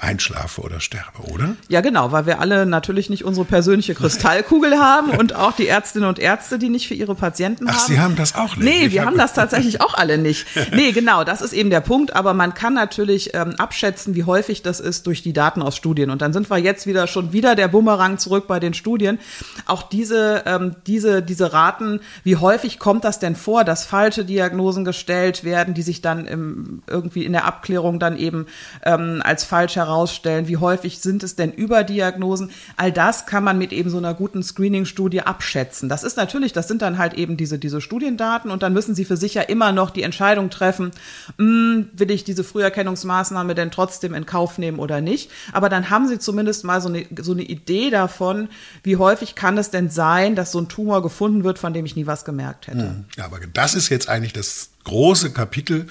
einschlafe 0.00 0.60
oder 0.60 0.80
sterbe, 0.80 1.22
oder? 1.32 1.56
Ja, 1.68 1.80
genau, 1.80 2.12
weil 2.12 2.26
wir 2.26 2.40
alle 2.40 2.66
natürlich 2.66 3.08
nicht 3.08 3.24
unsere 3.24 3.46
persönliche 3.46 3.94
Kristallkugel 3.94 4.78
haben 4.78 5.10
und 5.10 5.34
auch 5.34 5.52
die 5.52 5.66
Ärztinnen 5.66 6.08
und 6.08 6.18
Ärzte, 6.18 6.58
die 6.58 6.68
nicht 6.68 6.88
für 6.88 6.94
ihre 6.94 7.14
Patienten 7.14 7.66
Ach, 7.68 7.74
haben. 7.74 7.92
Sie 7.92 8.00
haben 8.00 8.16
das 8.16 8.34
auch 8.34 8.56
nicht? 8.56 8.64
Nee, 8.64 8.86
ich 8.86 8.92
wir 8.92 9.00
hab 9.00 9.08
haben 9.08 9.16
das 9.16 9.32
tatsächlich 9.32 9.80
auch 9.80 9.94
alle 9.94 10.18
nicht. 10.18 10.46
Nee, 10.72 10.92
genau, 10.92 11.22
das 11.22 11.42
ist 11.42 11.52
eben 11.52 11.70
der 11.72 11.80
Punkt, 11.80 12.14
aber 12.14 12.34
man 12.34 12.54
kann 12.54 12.74
natürlich 12.74 13.34
ähm, 13.34 13.54
abschätzen, 13.58 14.14
wie 14.14 14.24
häufig 14.24 14.62
das 14.62 14.78
ist 14.78 15.06
durch 15.06 15.22
die 15.22 15.32
Daten 15.32 15.62
aus 15.62 15.74
Studien. 15.74 16.10
Und 16.10 16.22
dann 16.22 16.32
sind 16.32 16.50
wir 16.50 16.58
jetzt 16.58 16.86
wieder 16.86 17.06
schon 17.06 17.32
wieder 17.32 17.54
der 17.56 17.68
Bumerang 17.68 18.18
zurück 18.18 18.46
bei 18.46 18.60
den 18.60 18.74
Studien. 18.74 19.18
Auch 19.66 19.82
diese, 19.82 20.42
ähm, 20.46 20.76
diese, 20.86 21.22
diese 21.22 21.52
Raten, 21.52 22.00
wie 22.24 22.36
häufig 22.36 22.78
kommt 22.78 23.04
das 23.04 23.18
denn 23.18 23.34
vor, 23.34 23.64
dass 23.64 23.86
falsche 23.86 24.24
Diagnosen 24.24 24.84
gestellt 24.84 25.44
werden, 25.44 25.72
die 25.74 25.82
sich 25.82 26.02
dann 26.02 26.26
im, 26.26 26.82
irgendwie 26.86 27.24
in 27.24 27.32
der 27.32 27.46
Abklärung 27.46 27.98
dann 27.98 28.16
eben 28.18 28.46
ähm, 28.84 29.22
als 29.24 29.44
falsch 29.44 29.76
herausstellen? 29.76 30.48
Wie 30.48 30.58
häufig 30.58 31.00
sind 31.00 31.22
es 31.22 31.36
denn 31.36 31.52
Überdiagnosen? 31.52 32.50
All 32.76 32.92
das 32.92 33.24
kann 33.24 33.44
man 33.44 33.56
mit 33.56 33.72
eben 33.72 33.88
so 33.88 33.98
einer 33.98 34.12
guten 34.12 34.42
Screening-Studie 34.42 35.22
abschätzen. 35.22 35.88
Das 35.88 36.04
ist 36.04 36.18
natürlich, 36.18 36.52
das 36.52 36.68
sind 36.68 36.82
dann 36.82 36.98
halt 36.98 37.14
eben 37.14 37.38
diese, 37.38 37.58
diese 37.58 37.80
Studiendaten 37.80 38.50
und 38.50 38.62
dann 38.62 38.74
müssen 38.74 38.94
Sie 38.94 39.06
für 39.06 39.16
sich 39.16 39.34
ja 39.34 39.42
immer 39.42 39.72
noch 39.72 39.88
die 39.88 40.02
Entscheidung 40.02 40.50
treffen, 40.50 40.90
mh, 41.38 41.61
will 41.92 42.10
ich 42.10 42.24
diese 42.24 42.44
Früherkennungsmaßnahme 42.44 43.54
denn 43.54 43.70
trotzdem 43.70 44.14
in 44.14 44.26
Kauf 44.26 44.58
nehmen 44.58 44.78
oder 44.78 45.00
nicht? 45.00 45.30
Aber 45.52 45.68
dann 45.68 45.90
haben 45.90 46.08
Sie 46.08 46.18
zumindest 46.18 46.64
mal 46.64 46.80
so 46.80 46.88
eine, 46.88 47.06
so 47.20 47.32
eine 47.32 47.42
Idee 47.42 47.90
davon, 47.90 48.48
wie 48.82 48.96
häufig 48.96 49.34
kann 49.34 49.58
es 49.58 49.70
denn 49.70 49.90
sein, 49.90 50.36
dass 50.36 50.52
so 50.52 50.60
ein 50.60 50.68
Tumor 50.68 51.02
gefunden 51.02 51.44
wird, 51.44 51.58
von 51.58 51.72
dem 51.72 51.84
ich 51.84 51.96
nie 51.96 52.06
was 52.06 52.24
gemerkt 52.24 52.66
hätte. 52.66 52.78
Hm. 52.78 53.04
Ja, 53.16 53.24
aber 53.24 53.40
das 53.40 53.74
ist 53.74 53.88
jetzt 53.88 54.08
eigentlich 54.08 54.32
das 54.32 54.70
große 54.84 55.32
Kapitel 55.32 55.86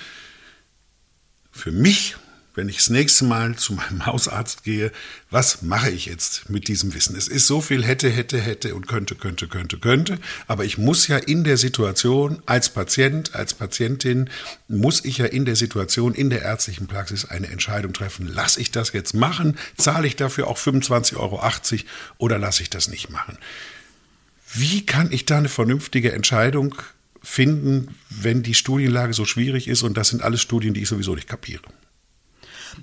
für 1.52 1.72
mich 1.72 2.16
wenn 2.54 2.68
ich 2.68 2.78
das 2.78 2.90
nächste 2.90 3.26
Mal 3.26 3.56
zu 3.56 3.74
meinem 3.74 4.06
Hausarzt 4.06 4.64
gehe, 4.64 4.92
was 5.30 5.62
mache 5.62 5.90
ich 5.90 6.06
jetzt 6.06 6.50
mit 6.50 6.68
diesem 6.68 6.94
Wissen? 6.94 7.16
Es 7.16 7.28
ist 7.28 7.48
so 7.48 7.62
viel 7.62 7.86
hätte, 7.86 8.10
hätte, 8.10 8.40
hätte 8.40 8.76
und 8.76 8.88
könnte, 8.88 9.16
könnte, 9.16 9.48
könnte, 9.48 9.78
könnte. 9.78 10.20
Aber 10.48 10.66
ich 10.66 10.78
muss 10.78 11.08
ja 11.08 11.18
in 11.18 11.44
der 11.44 11.58
Situation 11.58 12.42
als 12.46 12.70
Patient, 12.70 13.36
als 13.36 13.54
Patientin, 13.54 14.30
muss 14.68 15.06
ich 15.06 15.20
ja 15.20 15.26
in 15.26 15.46
der 15.46 15.56
Situation, 15.56 16.14
in 16.14 16.30
der 16.30 16.42
ärztlichen 16.42 16.88
Praxis 16.88 17.26
eine 17.26 17.48
Entscheidung 17.48 17.94
treffen. 17.94 18.28
Lasse 18.28 18.60
ich 18.60 18.72
das 18.72 18.92
jetzt 18.92 19.14
machen? 19.14 19.58
Zahle 19.78 20.08
ich 20.08 20.16
dafür 20.16 20.48
auch 20.48 20.58
25,80 20.58 21.16
Euro 21.18 21.42
oder 22.18 22.38
lasse 22.38 22.64
ich 22.64 22.70
das 22.70 22.90
nicht 22.90 23.10
machen? 23.10 23.38
Wie 24.54 24.86
kann 24.86 25.12
ich 25.12 25.26
da 25.26 25.38
eine 25.38 25.50
vernünftige 25.50 26.12
Entscheidung 26.12 26.76
finden, 27.24 27.96
wenn 28.10 28.44
die 28.44 28.54
Studienlage 28.54 29.14
so 29.14 29.24
schwierig 29.24 29.70
ist? 29.70 29.84
Und 29.84 29.96
das 29.96 30.10
sind 30.10 30.22
alles 30.22 30.42
Studien, 30.42 30.74
die 30.74 30.82
ich 30.82 30.90
sowieso 30.90 31.16
nicht 31.16 31.30
kapiere. 31.30 31.62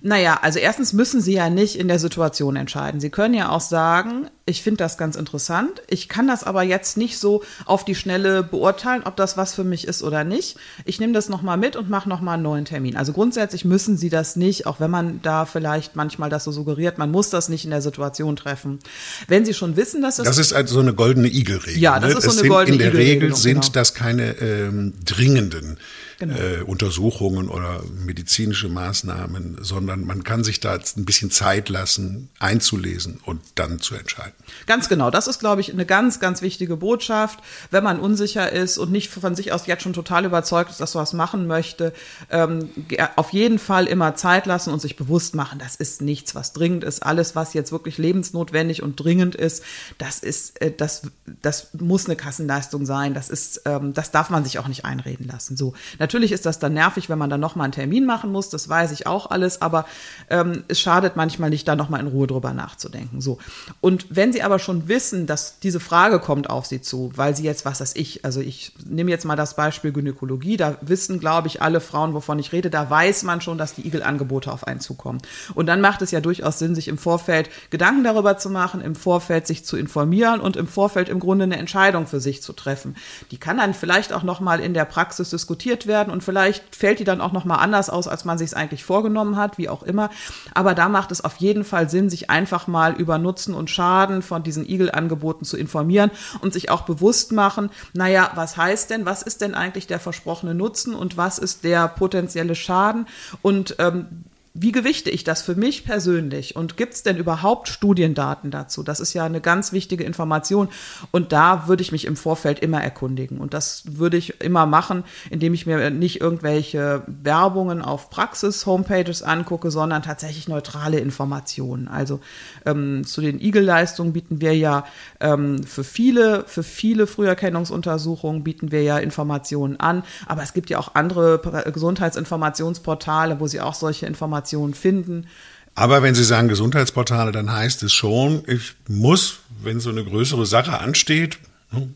Naja, 0.03 0.39
also 0.43 0.59
erstens 0.59 0.93
müssen 0.93 1.21
Sie 1.21 1.35
ja 1.35 1.51
nicht 1.51 1.79
in 1.79 1.89
der 1.89 1.99
Situation 1.99 2.57
entscheiden. 2.57 3.01
Sie 3.01 3.11
können 3.11 3.35
ja 3.35 3.51
auch 3.51 3.61
sagen, 3.61 4.29
ich 4.49 4.63
finde 4.63 4.79
das 4.79 4.97
ganz 4.97 5.17
interessant. 5.17 5.83
Ich 5.89 6.09
kann 6.09 6.27
das 6.27 6.43
aber 6.45 6.63
jetzt 6.63 6.97
nicht 6.97 7.19
so 7.19 7.43
auf 7.67 7.85
die 7.85 7.95
Schnelle 7.95 8.43
beurteilen, 8.43 9.03
ob 9.05 9.17
das 9.17 9.37
was 9.37 9.55
für 9.55 9.65
mich 9.65 9.87
ist 9.87 10.03
oder 10.03 10.25
nicht. 10.25 10.57
Ich 10.85 11.01
nehme 11.01 11.13
das 11.13 11.29
nochmal 11.29 11.59
mit 11.59 11.77
und 11.77 11.91
mache 11.91 12.09
nochmal 12.09 12.35
einen 12.35 12.45
neuen 12.45 12.65
Termin. 12.65 12.97
Also 12.97 13.13
grundsätzlich 13.13 13.65
müssen 13.65 13.97
Sie 13.97 14.09
das 14.09 14.37
nicht, 14.37 14.67
auch 14.67 14.81
wenn 14.81 14.91
man 14.91 15.21
da 15.23 15.45
vielleicht 15.45 15.97
manchmal 15.97 16.31
das 16.31 16.45
so 16.45 16.53
suggeriert, 16.53 16.99
man 16.99 17.11
muss 17.11 17.31
das 17.31 17.49
nicht 17.49 17.65
in 17.65 17.71
der 17.71 17.83
Situation 17.83 18.37
treffen. 18.37 18.79
Wenn 19.27 19.45
Sie 19.45 19.55
schon 19.55 19.77
wissen, 19.77 20.01
dass 20.01 20.19
es. 20.19 20.25
Das 20.25 20.39
ist 20.39 20.53
also 20.53 20.75
so 20.75 20.81
eine 20.81 20.95
goldene 20.95 21.29
Igelregel. 21.29 21.81
Ja, 21.81 22.01
das 22.01 22.13
ne? 22.13 22.19
ist 22.19 22.25
so 22.25 22.41
eine 22.41 22.49
goldene 22.49 22.77
In 22.77 22.79
der 22.79 22.89
Igelregel, 22.89 23.23
Regel 23.25 23.37
sind 23.37 23.61
genau. 23.61 23.73
das 23.73 23.95
keine 23.95 24.39
ähm, 24.41 24.95
dringenden 25.05 25.79
Genau. 26.19 26.35
äh, 26.35 26.63
Untersuchungen 26.63 27.49
oder 27.49 27.81
medizinische 28.05 28.69
Maßnahmen, 28.69 29.59
sondern 29.61 30.05
man 30.05 30.25
kann 30.25 30.43
sich 30.43 30.59
da 30.59 30.77
ein 30.97 31.05
bisschen 31.05 31.31
Zeit 31.31 31.69
lassen, 31.69 32.29
einzulesen 32.41 33.21
und 33.25 33.41
dann 33.55 33.79
zu 33.79 33.95
entscheiden. 33.95 34.33
Ganz 34.67 34.89
genau. 34.89 35.13
Das 35.13 35.29
ist, 35.29 35.39
glaube 35.39 35.61
ich, 35.61 35.73
eine 35.73 35.87
ganz, 35.87 36.19
ganz 36.19 36.43
wichtige 36.43 36.77
Botschaft. 36.77 37.39
Wenn 37.71 37.85
man 37.85 38.01
unsicher 38.01 38.51
ist 38.51 38.79
und 38.79 38.91
nicht 38.91 39.11
von 39.11 39.37
sich 39.37 39.53
aus 39.53 39.69
jetzt 39.69 39.85
schon 39.85 39.93
total 39.93 40.25
überzeugt 40.25 40.73
ist, 40.73 40.81
dass 40.81 40.97
was 40.97 41.13
machen 41.13 41.47
möchte, 41.47 41.93
ähm, 42.31 42.69
auf 43.15 43.33
jeden 43.33 43.61
Fall 43.61 43.87
immer 43.87 44.17
Zeit 44.17 44.47
lassen 44.47 44.73
und 44.73 44.83
sich 44.83 44.97
bewusst 44.97 45.37
machen, 45.37 45.61
das 45.61 45.77
ist 45.77 46.03
nichts, 46.03 46.35
was 46.35 46.53
dringend 46.53 46.83
ist. 46.83 47.05
Alles, 47.05 47.37
was 47.37 47.55
jetzt 47.55 47.71
wirklich 47.71 47.97
lebensnotwendig 47.97 48.83
und 48.83 48.97
dringend 48.97 49.37
ist, 49.37 49.63
das 49.99 50.19
ist, 50.19 50.61
äh, 50.61 50.73
das, 50.77 51.03
das 51.43 51.69
muss 51.75 52.07
eine 52.07 52.17
Kassenleistung 52.17 52.87
sein. 52.87 53.15
Das 53.15 53.31
ist, 53.31 53.63
ähm, 53.67 53.95
das 53.95 54.11
darf 54.11 54.31
man 54.31 54.43
sich 54.43 54.59
auch 54.59 54.67
nicht 54.67 54.85
einreden 54.85 55.29
lassen. 55.29 55.57
So. 55.57 55.75
Natürlich 56.01 56.08
ist 56.33 56.47
das 56.47 56.59
dann 56.59 56.75
nervig, 56.75 57.09
wenn 57.09 57.19
man 57.19 57.31
dann 57.31 57.41
nochmal 57.41 57.65
einen 57.65 57.73
Termin 57.73 58.05
machen 58.05 58.33
muss. 58.33 58.51
Das 58.51 58.69
weiß 58.69 58.93
ich 58.93 59.07
auch 59.07 59.31
alles, 59.31 59.63
aber 59.63 59.87
ähm, 60.31 60.65
es 60.69 60.81
schadet 60.81 61.17
manchmal 61.17 61.51
nicht, 61.51 61.69
da 61.69 61.77
nochmal 61.77 62.01
in 62.01 62.07
Ruhe 62.07 62.27
drüber 62.27 62.53
nachzudenken. 62.53 63.21
So. 63.21 63.39
Und 63.81 64.07
wenn 64.11 64.33
Sie 64.33 64.43
aber 64.43 64.59
schon 64.59 64.89
wissen, 64.89 65.27
dass 65.27 65.61
diese 65.61 65.81
Frage 65.81 66.21
kommt 66.21 66.51
auf 66.51 66.67
Sie 66.67 66.81
zu, 66.81 67.13
weil 67.15 67.37
Sie 67.37 67.45
jetzt, 67.45 67.65
was 67.65 67.81
weiß 67.81 67.95
ich, 67.97 68.25
also 68.25 68.41
ich 68.41 68.73
nehme 68.85 69.11
jetzt 69.11 69.25
mal 69.25 69.37
das 69.37 69.55
Beispiel 69.55 69.93
Gynäkologie, 69.93 70.57
da 70.57 70.77
wissen, 70.81 71.21
glaube 71.21 71.49
ich, 71.49 71.63
alle 71.63 71.81
Frauen, 71.81 72.15
wovon 72.15 72.39
ich 72.39 72.53
rede, 72.53 72.71
da 72.71 72.89
weiß 72.89 73.23
man 73.23 73.41
schon, 73.41 73.59
dass 73.59 73.75
die 73.75 73.87
Igelangebote 73.87 74.53
auf 74.53 74.67
einen 74.67 74.81
zukommen. 74.81 75.21
Und 75.55 75.67
dann 75.67 75.81
macht 75.81 76.03
es 76.03 76.11
ja 76.11 76.21
durchaus 76.21 76.59
Sinn, 76.59 76.75
sich 76.75 76.89
im 76.89 76.99
Vorfeld 76.99 77.51
Gedanken 77.71 78.05
darüber 78.05 78.39
zu 78.39 78.51
machen, 78.51 78.81
im 78.81 78.95
Vorfeld 78.95 79.47
sich 79.47 79.65
zu 79.65 79.77
informieren 79.77 80.41
und 80.41 80.57
im 80.57 80.67
Vorfeld 80.67 81.09
im 81.09 81.21
Grunde 81.21 81.45
eine 81.45 81.59
Entscheidung 81.59 82.07
für 82.07 82.21
sich 82.21 82.43
zu 82.43 82.53
treffen. 82.53 82.97
Die 83.31 83.39
kann 83.39 83.59
dann 83.59 83.75
vielleicht 83.75 84.13
auch 84.13 84.23
nochmal 84.23 84.61
in 84.61 84.75
der 84.75 84.85
Praxis 84.85 85.31
diskutiert 85.31 85.87
werden 85.87 85.98
und 86.07 86.23
vielleicht 86.23 86.77
fällt 86.77 87.01
die 87.01 87.05
dann 87.05 87.21
auch 87.21 87.33
nochmal 87.33 87.59
anders 87.59 87.91
aus, 87.91 88.07
als 88.07 88.25
man 88.25 88.39
sich 88.39 88.47
es 88.47 88.55
eigentlich 88.55 88.85
vorgenommen 88.85 89.37
hat, 89.37 89.59
wie 89.59 89.69
auch 89.69 89.83
immer. 89.83 90.11
Aber 90.55 90.75
da 90.75 90.89
macht 90.89 91.11
es 91.11 91.25
auf 91.25 91.37
jeden 91.37 91.65
Fall 91.65 91.91
Sinn, 91.91 92.09
sich 92.09 92.31
einfach 92.31 92.69
mal 92.69 92.95
über 92.95 93.19
Nutzen 93.19 93.55
und 93.55 93.71
Schaden 93.71 94.23
von 94.23 94.43
diesen 94.43 94.69
Igelangeboten 94.69 95.45
zu 95.45 95.57
informieren 95.57 96.11
und 96.41 96.53
sich 96.53 96.71
auch 96.71 96.83
bewusst 96.83 97.33
machen, 97.33 97.71
naja, 97.93 98.31
was 98.35 98.57
heißt 98.57 98.91
denn, 98.91 99.05
was 99.05 99.23
ist 99.23 99.41
denn 99.41 99.55
eigentlich 99.55 99.87
der 99.87 99.99
versprochene 99.99 100.55
Nutzen 100.55 100.95
und 100.95 101.17
was 101.17 101.39
ist 101.39 101.65
der 101.65 101.89
potenzielle 101.89 102.55
Schaden 102.55 103.07
und 103.43 103.77
ähm, 103.79 104.25
wie 104.61 104.73
gewichte 104.73 105.11
ich 105.11 105.23
das 105.23 105.43
für 105.43 105.55
mich 105.55 105.85
persönlich? 105.85 106.57
Und 106.57 106.77
gibt 106.77 106.95
es 106.95 107.03
denn 107.05 107.17
überhaupt 107.17 107.69
Studiendaten 107.69 108.51
dazu? 108.51 108.83
Das 108.83 108.99
ist 108.99 109.15
ja 109.15 109.25
eine 109.25 109.41
ganz 109.41 109.73
wichtige 109.73 110.03
Information. 110.03 110.69
Und 111.13 111.33
da 111.33 111.69
würde 111.69 111.83
ich 111.83 111.93
mich 111.93 112.07
im 112.07 112.17
Vorfeld 112.17 112.59
immer 112.59 112.83
erkundigen. 112.83 113.39
Und 113.39 113.55
das 113.55 113.85
würde 113.87 114.17
ich 114.17 114.41
immer 114.41 114.67
machen, 114.67 115.05
indem 115.31 115.55
ich 115.55 115.67
mir 115.67 115.91
nicht 115.91 116.21
irgendwelche 116.21 117.03
Werbungen 117.07 117.83
auf 117.83 118.11
Praxis-Homepages 118.11 119.23
angucke, 119.23 119.71
sondern 119.71 120.03
tatsächlich 120.03 120.49
neutrale 120.49 120.99
Informationen. 120.99 121.87
Also 121.87 122.19
ähm, 122.67 123.07
zu 123.07 123.21
den 123.21 123.41
Igel-Leistungen 123.41 124.13
bieten 124.13 124.41
wir 124.41 124.57
ja 124.57 124.85
ähm, 125.21 125.63
für 125.63 125.85
viele, 125.85 126.45
für 126.47 126.65
viele 126.65 127.07
Früherkennungsuntersuchungen 127.07 128.43
bieten 128.43 128.73
wir 128.73 128.83
ja 128.83 128.99
Informationen 128.99 129.79
an. 129.79 130.03
Aber 130.27 130.43
es 130.43 130.53
gibt 130.53 130.69
ja 130.71 130.79
auch 130.79 130.95
andere 130.97 131.41
Gesundheitsinformationsportale, 131.73 133.39
wo 133.39 133.47
Sie 133.47 133.61
auch 133.61 133.75
solche 133.75 134.07
Informationen 134.07 134.48
finden. 134.75 135.27
Aber 135.75 136.03
wenn 136.03 136.15
Sie 136.15 136.25
sagen 136.25 136.49
Gesundheitsportale, 136.49 137.31
dann 137.31 137.53
heißt 137.53 137.83
es 137.85 137.93
schon, 137.93 138.43
ich 138.49 138.75
muss, 138.89 139.39
wenn 139.63 139.79
so 139.79 139.91
eine 139.91 140.05
größere 140.05 140.45
Sache 140.45 140.81
ansteht, 140.81 141.39
ne, 141.71 141.89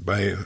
bei 0.00 0.28
äh, 0.28 0.36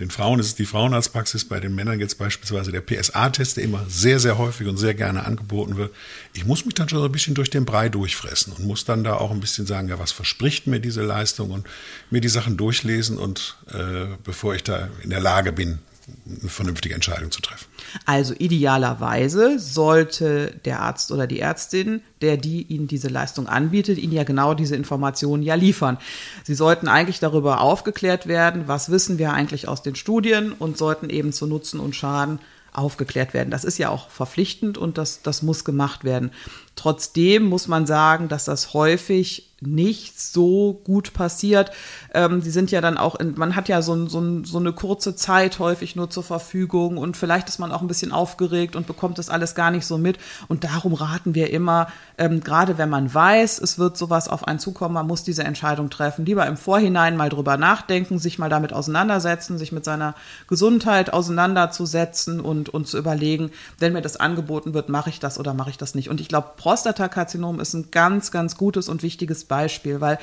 den 0.00 0.10
Frauen 0.10 0.40
ist 0.40 0.46
es 0.46 0.54
die 0.56 0.66
Frauenarztpraxis, 0.66 1.44
bei 1.44 1.60
den 1.60 1.74
Männern 1.76 2.00
jetzt 2.00 2.18
beispielsweise 2.18 2.72
der 2.72 2.80
PSA-Test, 2.80 3.56
der 3.56 3.64
immer 3.64 3.84
sehr, 3.88 4.18
sehr 4.18 4.36
häufig 4.36 4.66
und 4.66 4.78
sehr 4.78 4.94
gerne 4.94 5.24
angeboten 5.24 5.76
wird. 5.76 5.94
Ich 6.32 6.44
muss 6.44 6.64
mich 6.64 6.74
dann 6.74 6.88
schon 6.88 6.98
so 6.98 7.04
ein 7.04 7.12
bisschen 7.12 7.34
durch 7.34 7.48
den 7.48 7.64
Brei 7.64 7.88
durchfressen 7.88 8.52
und 8.52 8.66
muss 8.66 8.84
dann 8.84 9.04
da 9.04 9.14
auch 9.14 9.30
ein 9.30 9.38
bisschen 9.38 9.64
sagen, 9.64 9.88
ja, 9.88 10.00
was 10.00 10.10
verspricht 10.10 10.66
mir 10.66 10.80
diese 10.80 11.02
Leistung 11.02 11.52
und 11.52 11.68
mir 12.10 12.20
die 12.20 12.28
Sachen 12.28 12.56
durchlesen 12.56 13.16
und 13.16 13.56
äh, 13.72 14.06
bevor 14.24 14.56
ich 14.56 14.64
da 14.64 14.88
in 15.02 15.10
der 15.10 15.20
Lage 15.20 15.52
bin, 15.52 15.78
eine 16.26 16.48
vernünftige 16.48 16.94
Entscheidung 16.94 17.30
zu 17.30 17.40
treffen. 17.40 17.66
Also 18.04 18.34
idealerweise 18.38 19.58
sollte 19.58 20.54
der 20.64 20.80
Arzt 20.80 21.10
oder 21.10 21.26
die 21.26 21.40
Ärztin, 21.40 22.00
der 22.20 22.36
die 22.36 22.62
Ihnen 22.62 22.86
diese 22.86 23.08
Leistung 23.08 23.48
anbietet, 23.48 23.98
Ihnen 23.98 24.12
ja 24.12 24.24
genau 24.24 24.54
diese 24.54 24.76
Informationen 24.76 25.42
ja 25.42 25.54
liefern. 25.54 25.98
Sie 26.44 26.54
sollten 26.54 26.88
eigentlich 26.88 27.18
darüber 27.18 27.60
aufgeklärt 27.60 28.26
werden, 28.26 28.68
was 28.68 28.90
wissen 28.90 29.18
wir 29.18 29.32
eigentlich 29.32 29.68
aus 29.68 29.82
den 29.82 29.96
Studien 29.96 30.52
und 30.52 30.78
sollten 30.78 31.10
eben 31.10 31.32
zu 31.32 31.46
Nutzen 31.46 31.80
und 31.80 31.96
Schaden 31.96 32.38
aufgeklärt 32.72 33.34
werden. 33.34 33.50
Das 33.50 33.64
ist 33.64 33.78
ja 33.78 33.88
auch 33.88 34.10
verpflichtend 34.10 34.78
und 34.78 34.98
das, 34.98 35.22
das 35.22 35.42
muss 35.42 35.64
gemacht 35.64 36.04
werden. 36.04 36.30
Trotzdem 36.76 37.44
muss 37.44 37.68
man 37.68 37.86
sagen, 37.86 38.28
dass 38.28 38.44
das 38.44 38.74
häufig 38.74 39.46
nicht 39.60 40.20
so 40.20 40.80
gut 40.84 41.14
passiert. 41.14 41.70
Ähm, 42.12 42.42
die 42.42 42.50
sind 42.50 42.70
ja 42.70 42.82
dann 42.82 42.98
auch, 42.98 43.14
in, 43.14 43.34
man 43.38 43.56
hat 43.56 43.68
ja 43.68 43.80
so, 43.80 44.06
so, 44.06 44.44
so 44.44 44.58
eine 44.58 44.72
kurze 44.72 45.16
Zeit 45.16 45.58
häufig 45.58 45.96
nur 45.96 46.10
zur 46.10 46.22
Verfügung 46.22 46.98
und 46.98 47.16
vielleicht 47.16 47.48
ist 47.48 47.58
man 47.58 47.72
auch 47.72 47.80
ein 47.80 47.88
bisschen 47.88 48.12
aufgeregt 48.12 48.76
und 48.76 48.86
bekommt 48.86 49.18
das 49.18 49.30
alles 49.30 49.54
gar 49.54 49.70
nicht 49.70 49.86
so 49.86 49.96
mit. 49.96 50.18
Und 50.48 50.64
darum 50.64 50.92
raten 50.92 51.34
wir 51.34 51.50
immer, 51.50 51.88
ähm, 52.18 52.40
gerade 52.40 52.76
wenn 52.76 52.90
man 52.90 53.12
weiß, 53.12 53.58
es 53.58 53.78
wird 53.78 53.96
sowas 53.96 54.28
auf 54.28 54.46
einen 54.46 54.58
zukommen, 54.58 54.94
man 54.94 55.06
muss 55.06 55.22
diese 55.22 55.44
Entscheidung 55.44 55.88
treffen, 55.88 56.26
lieber 56.26 56.46
im 56.46 56.58
Vorhinein 56.58 57.16
mal 57.16 57.30
drüber 57.30 57.56
nachdenken, 57.56 58.18
sich 58.18 58.38
mal 58.38 58.50
damit 58.50 58.74
auseinandersetzen, 58.74 59.56
sich 59.56 59.72
mit 59.72 59.86
seiner 59.86 60.14
Gesundheit 60.48 61.14
auseinanderzusetzen 61.14 62.40
und, 62.40 62.68
und 62.68 62.86
zu 62.86 62.98
überlegen, 62.98 63.50
wenn 63.78 63.94
mir 63.94 64.02
das 64.02 64.18
angeboten 64.18 64.74
wird, 64.74 64.90
mache 64.90 65.08
ich 65.08 65.18
das 65.18 65.38
oder 65.38 65.54
mache 65.54 65.70
ich 65.70 65.78
das 65.78 65.94
nicht. 65.94 66.10
Und 66.10 66.20
ich 66.20 66.28
glaube, 66.28 66.50
Prostatakarzinom 66.66 67.60
ist 67.60 67.74
ein 67.74 67.92
ganz, 67.92 68.32
ganz 68.32 68.56
gutes 68.56 68.88
und 68.88 69.04
wichtiges 69.04 69.44
Beispiel, 69.44 70.00
weil 70.00 70.18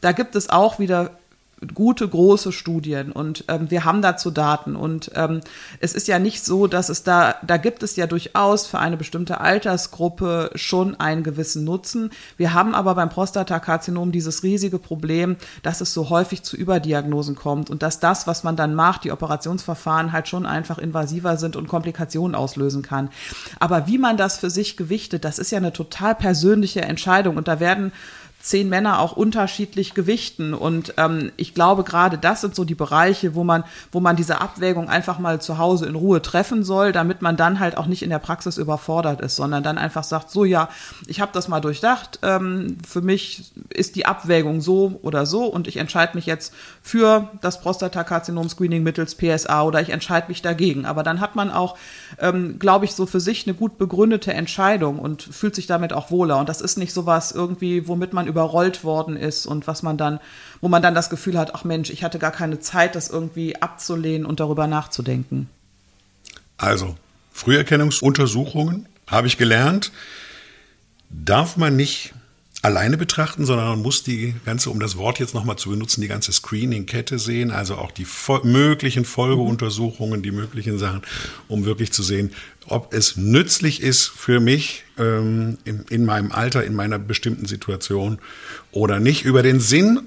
da 0.00 0.12
gibt 0.12 0.36
es 0.36 0.48
auch 0.48 0.78
wieder 0.78 1.18
gute 1.74 2.08
große 2.08 2.52
Studien 2.52 3.12
und 3.12 3.44
ähm, 3.48 3.70
wir 3.70 3.84
haben 3.84 4.00
dazu 4.00 4.30
Daten 4.30 4.76
und 4.76 5.10
ähm, 5.14 5.40
es 5.78 5.92
ist 5.94 6.08
ja 6.08 6.18
nicht 6.18 6.44
so, 6.44 6.66
dass 6.66 6.88
es 6.88 7.02
da 7.02 7.34
da 7.46 7.58
gibt 7.58 7.82
es 7.82 7.96
ja 7.96 8.06
durchaus 8.06 8.66
für 8.66 8.78
eine 8.78 8.96
bestimmte 8.96 9.40
Altersgruppe 9.40 10.50
schon 10.54 10.98
einen 10.98 11.22
gewissen 11.22 11.64
Nutzen. 11.64 12.10
Wir 12.36 12.54
haben 12.54 12.74
aber 12.74 12.94
beim 12.94 13.10
Prostatakarzinom 13.10 14.10
dieses 14.10 14.42
riesige 14.42 14.78
Problem, 14.78 15.36
dass 15.62 15.80
es 15.80 15.92
so 15.92 16.08
häufig 16.08 16.42
zu 16.42 16.56
Überdiagnosen 16.56 17.34
kommt 17.34 17.68
und 17.68 17.82
dass 17.82 18.00
das, 18.00 18.26
was 18.26 18.42
man 18.42 18.56
dann 18.56 18.74
macht, 18.74 19.04
die 19.04 19.12
Operationsverfahren 19.12 20.12
halt 20.12 20.28
schon 20.28 20.46
einfach 20.46 20.78
invasiver 20.78 21.36
sind 21.36 21.56
und 21.56 21.68
Komplikationen 21.68 22.34
auslösen 22.34 22.82
kann. 22.82 23.10
Aber 23.58 23.86
wie 23.86 23.98
man 23.98 24.16
das 24.16 24.38
für 24.38 24.50
sich 24.50 24.76
gewichtet, 24.76 25.24
das 25.24 25.38
ist 25.38 25.50
ja 25.50 25.58
eine 25.58 25.72
total 25.72 26.14
persönliche 26.14 26.82
Entscheidung 26.82 27.36
und 27.36 27.48
da 27.48 27.60
werden 27.60 27.92
zehn 28.40 28.68
Männer 28.68 29.00
auch 29.00 29.16
unterschiedlich 29.16 29.94
gewichten. 29.94 30.54
Und 30.54 30.94
ähm, 30.96 31.30
ich 31.36 31.54
glaube, 31.54 31.84
gerade 31.84 32.18
das 32.18 32.40
sind 32.40 32.54
so 32.54 32.64
die 32.64 32.74
Bereiche, 32.74 33.34
wo 33.34 33.44
man, 33.44 33.64
wo 33.92 34.00
man 34.00 34.16
diese 34.16 34.40
Abwägung 34.40 34.88
einfach 34.88 35.18
mal 35.18 35.40
zu 35.40 35.58
Hause 35.58 35.86
in 35.86 35.94
Ruhe 35.94 36.22
treffen 36.22 36.64
soll, 36.64 36.92
damit 36.92 37.20
man 37.20 37.36
dann 37.36 37.60
halt 37.60 37.76
auch 37.76 37.86
nicht 37.86 38.02
in 38.02 38.10
der 38.10 38.18
Praxis 38.18 38.56
überfordert 38.56 39.20
ist, 39.20 39.36
sondern 39.36 39.62
dann 39.62 39.76
einfach 39.76 40.04
sagt, 40.04 40.30
so 40.30 40.44
ja, 40.44 40.70
ich 41.06 41.20
habe 41.20 41.32
das 41.34 41.48
mal 41.48 41.60
durchdacht, 41.60 42.18
ähm, 42.22 42.78
für 42.86 43.02
mich 43.02 43.52
ist 43.68 43.94
die 43.96 44.06
Abwägung 44.06 44.62
so 44.62 44.98
oder 45.02 45.26
so 45.26 45.44
und 45.44 45.68
ich 45.68 45.76
entscheide 45.76 46.16
mich 46.16 46.24
jetzt 46.24 46.54
für 46.82 47.28
das 47.42 47.60
Prostatakarzinom-Screening 47.60 48.82
mittels 48.82 49.14
PSA 49.16 49.62
oder 49.62 49.82
ich 49.82 49.90
entscheide 49.90 50.28
mich 50.28 50.40
dagegen. 50.40 50.86
Aber 50.86 51.02
dann 51.02 51.20
hat 51.20 51.36
man 51.36 51.50
auch, 51.50 51.76
ähm, 52.18 52.58
glaube 52.58 52.86
ich, 52.86 52.92
so 52.94 53.04
für 53.04 53.20
sich 53.20 53.46
eine 53.46 53.54
gut 53.54 53.76
begründete 53.76 54.32
Entscheidung 54.32 54.98
und 54.98 55.22
fühlt 55.22 55.54
sich 55.54 55.66
damit 55.66 55.92
auch 55.92 56.10
wohler. 56.10 56.38
Und 56.38 56.48
das 56.48 56.62
ist 56.62 56.78
nicht 56.78 56.94
sowas 56.94 57.32
irgendwie, 57.32 57.86
womit 57.86 58.14
man 58.14 58.29
überrollt 58.30 58.84
worden 58.84 59.16
ist 59.16 59.46
und 59.46 59.66
was 59.66 59.82
man 59.82 59.98
dann, 59.98 60.20
wo 60.60 60.68
man 60.68 60.82
dann 60.82 60.94
das 60.94 61.10
Gefühl 61.10 61.38
hat, 61.38 61.54
ach 61.54 61.64
Mensch, 61.64 61.90
ich 61.90 62.02
hatte 62.02 62.18
gar 62.18 62.30
keine 62.30 62.60
Zeit, 62.60 62.94
das 62.94 63.10
irgendwie 63.10 63.60
abzulehnen 63.60 64.26
und 64.26 64.40
darüber 64.40 64.66
nachzudenken. 64.66 65.48
Also, 66.56 66.96
Früherkennungsuntersuchungen 67.32 68.86
habe 69.06 69.26
ich 69.26 69.36
gelernt, 69.36 69.92
darf 71.10 71.56
man 71.56 71.76
nicht 71.76 72.14
alleine 72.62 72.96
betrachten, 72.96 73.46
sondern 73.46 73.68
man 73.68 73.82
muss 73.82 74.02
die 74.02 74.34
ganze, 74.44 74.70
um 74.70 74.80
das 74.80 74.96
Wort 74.96 75.18
jetzt 75.18 75.34
nochmal 75.34 75.56
zu 75.56 75.70
benutzen, 75.70 76.00
die 76.02 76.08
ganze 76.08 76.32
Screening-Kette 76.32 77.18
sehen, 77.18 77.50
also 77.50 77.76
auch 77.76 77.90
die 77.90 78.06
möglichen 78.44 79.04
Folgeuntersuchungen, 79.04 80.22
die 80.22 80.30
möglichen 80.30 80.78
Sachen, 80.78 81.02
um 81.48 81.64
wirklich 81.64 81.92
zu 81.92 82.02
sehen, 82.02 82.32
ob 82.66 82.92
es 82.92 83.16
nützlich 83.16 83.82
ist 83.82 84.08
für 84.08 84.40
mich 84.40 84.84
ähm, 84.98 85.58
in, 85.64 85.84
in 85.88 86.04
meinem 86.04 86.32
Alter, 86.32 86.64
in 86.64 86.74
meiner 86.74 86.98
bestimmten 86.98 87.46
Situation 87.46 88.18
oder 88.72 89.00
nicht. 89.00 89.24
Über 89.24 89.42
den 89.42 89.60
Sinn 89.60 90.02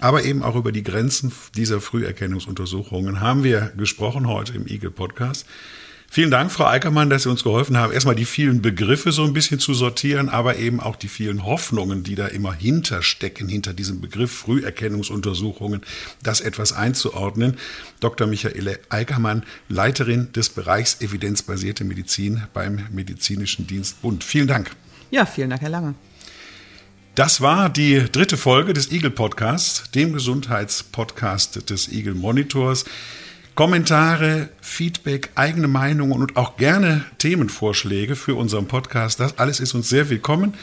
aber 0.00 0.24
eben 0.24 0.42
auch 0.42 0.56
über 0.56 0.72
die 0.72 0.82
Grenzen 0.82 1.32
dieser 1.56 1.80
Früherkennungsuntersuchungen 1.80 3.20
haben 3.20 3.44
wir 3.44 3.72
gesprochen 3.76 4.26
heute 4.26 4.52
im 4.54 4.66
Eagle 4.66 4.90
Podcast. 4.90 5.46
Vielen 6.14 6.30
Dank, 6.30 6.52
Frau 6.52 6.66
Eickermann, 6.66 7.10
dass 7.10 7.24
Sie 7.24 7.28
uns 7.28 7.42
geholfen 7.42 7.76
haben, 7.76 7.92
erstmal 7.92 8.14
die 8.14 8.24
vielen 8.24 8.62
Begriffe 8.62 9.10
so 9.10 9.24
ein 9.24 9.32
bisschen 9.32 9.58
zu 9.58 9.74
sortieren, 9.74 10.28
aber 10.28 10.58
eben 10.58 10.78
auch 10.78 10.94
die 10.94 11.08
vielen 11.08 11.44
Hoffnungen, 11.44 12.04
die 12.04 12.14
da 12.14 12.28
immer 12.28 12.52
hinterstecken, 12.52 13.48
hinter 13.48 13.74
diesem 13.74 14.00
Begriff 14.00 14.30
Früherkennungsuntersuchungen, 14.30 15.80
das 16.22 16.40
etwas 16.40 16.72
einzuordnen. 16.72 17.56
Dr. 17.98 18.28
Michaele 18.28 18.78
Eickermann, 18.90 19.42
Leiterin 19.68 20.30
des 20.30 20.50
Bereichs 20.50 21.00
evidenzbasierte 21.00 21.82
Medizin 21.82 22.44
beim 22.52 22.86
Medizinischen 22.92 23.66
Dienst 23.66 24.00
Bund. 24.00 24.22
Vielen 24.22 24.46
Dank. 24.46 24.70
Ja, 25.10 25.26
vielen 25.26 25.50
Dank, 25.50 25.62
Herr 25.62 25.70
Lange. 25.70 25.96
Das 27.16 27.40
war 27.40 27.68
die 27.68 28.04
dritte 28.12 28.36
Folge 28.36 28.72
des 28.72 28.92
Eagle 28.92 29.10
Podcasts, 29.10 29.90
dem 29.90 30.12
Gesundheitspodcast 30.12 31.68
des 31.68 31.90
Eagle 31.90 32.14
Monitors. 32.14 32.84
Kommentare, 33.54 34.48
Feedback, 34.60 35.30
eigene 35.36 35.68
Meinungen 35.68 36.20
und 36.20 36.36
auch 36.36 36.56
gerne 36.56 37.04
Themenvorschläge 37.18 38.16
für 38.16 38.34
unseren 38.34 38.66
Podcast. 38.66 39.20
Das 39.20 39.38
alles 39.38 39.60
ist 39.60 39.74
uns 39.74 39.88
sehr 39.88 40.10
willkommen. 40.10 40.54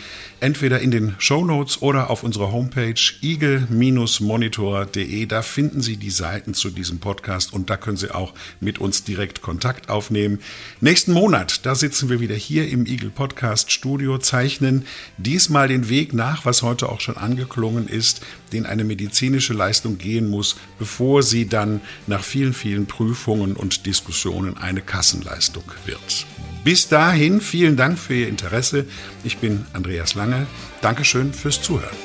Entweder 0.41 0.80
in 0.80 0.91
den 0.91 1.15
Show 1.17 1.45
Notes 1.45 1.82
oder 1.82 2.10
auf 2.10 2.23
unserer 2.23 2.51
Homepage 2.51 2.99
eagle-monitor.de. 3.21 5.25
Da 5.27 5.41
finden 5.41 5.82
Sie 5.82 5.95
die 5.95 6.10
Seiten 6.10 6.54
zu 6.54 6.69
diesem 6.69 6.99
Podcast 6.99 7.54
und 7.54 7.69
da 7.69 7.77
können 7.77 7.95
Sie 7.95 8.13
auch 8.13 8.34
mit 8.60 8.80
uns 8.80 9.06
direkt 9.06 9.41
Kontakt 9.41 9.89
aufnehmen. 9.89 10.39
Nächsten 10.82 11.13
Monat, 11.13 11.65
da 11.65 11.75
sitzen 11.75 12.10
wir 12.10 12.19
wieder 12.19 12.36
hier 12.36 12.67
im 12.67 12.86
Eagle 12.88 13.12
Podcast 13.12 13.71
Studio, 13.71 14.17
zeichnen 14.17 14.86
diesmal 15.17 15.69
den 15.69 15.88
Weg 15.88 16.13
nach, 16.13 16.43
was 16.43 16.62
heute 16.62 16.89
auch 16.89 16.99
schon 16.99 17.17
angeklungen 17.17 17.88
ist, 17.88 18.21
den 18.51 18.65
eine 18.65 18.84
medizinische 18.84 19.54
Leistung 19.54 19.97
gehen 19.97 20.30
muss, 20.30 20.58
bevor 20.80 21.23
sie 21.23 21.47
dann 21.47 21.82
nach 22.08 22.23
vielen, 22.23 22.54
vielen 22.54 22.81
Prüfungen 22.86 23.56
und 23.56 23.86
Diskussionen 23.86 24.58
eine 24.58 24.82
Kassenleistung 24.82 25.63
wird. 25.86 26.26
Bis 26.63 26.88
dahin, 26.88 27.41
vielen 27.41 27.76
Dank 27.76 27.98
für 27.98 28.13
Ihr 28.13 28.28
Interesse. 28.28 28.86
Ich 29.24 29.38
bin 29.38 29.65
Andreas 29.74 30.13
Lange. 30.13 30.46
Dankeschön 30.82 31.34
fürs 31.34 31.62
Zuhören. 31.62 31.96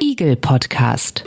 Eagle 0.00 0.36
Podcast. 0.36 1.24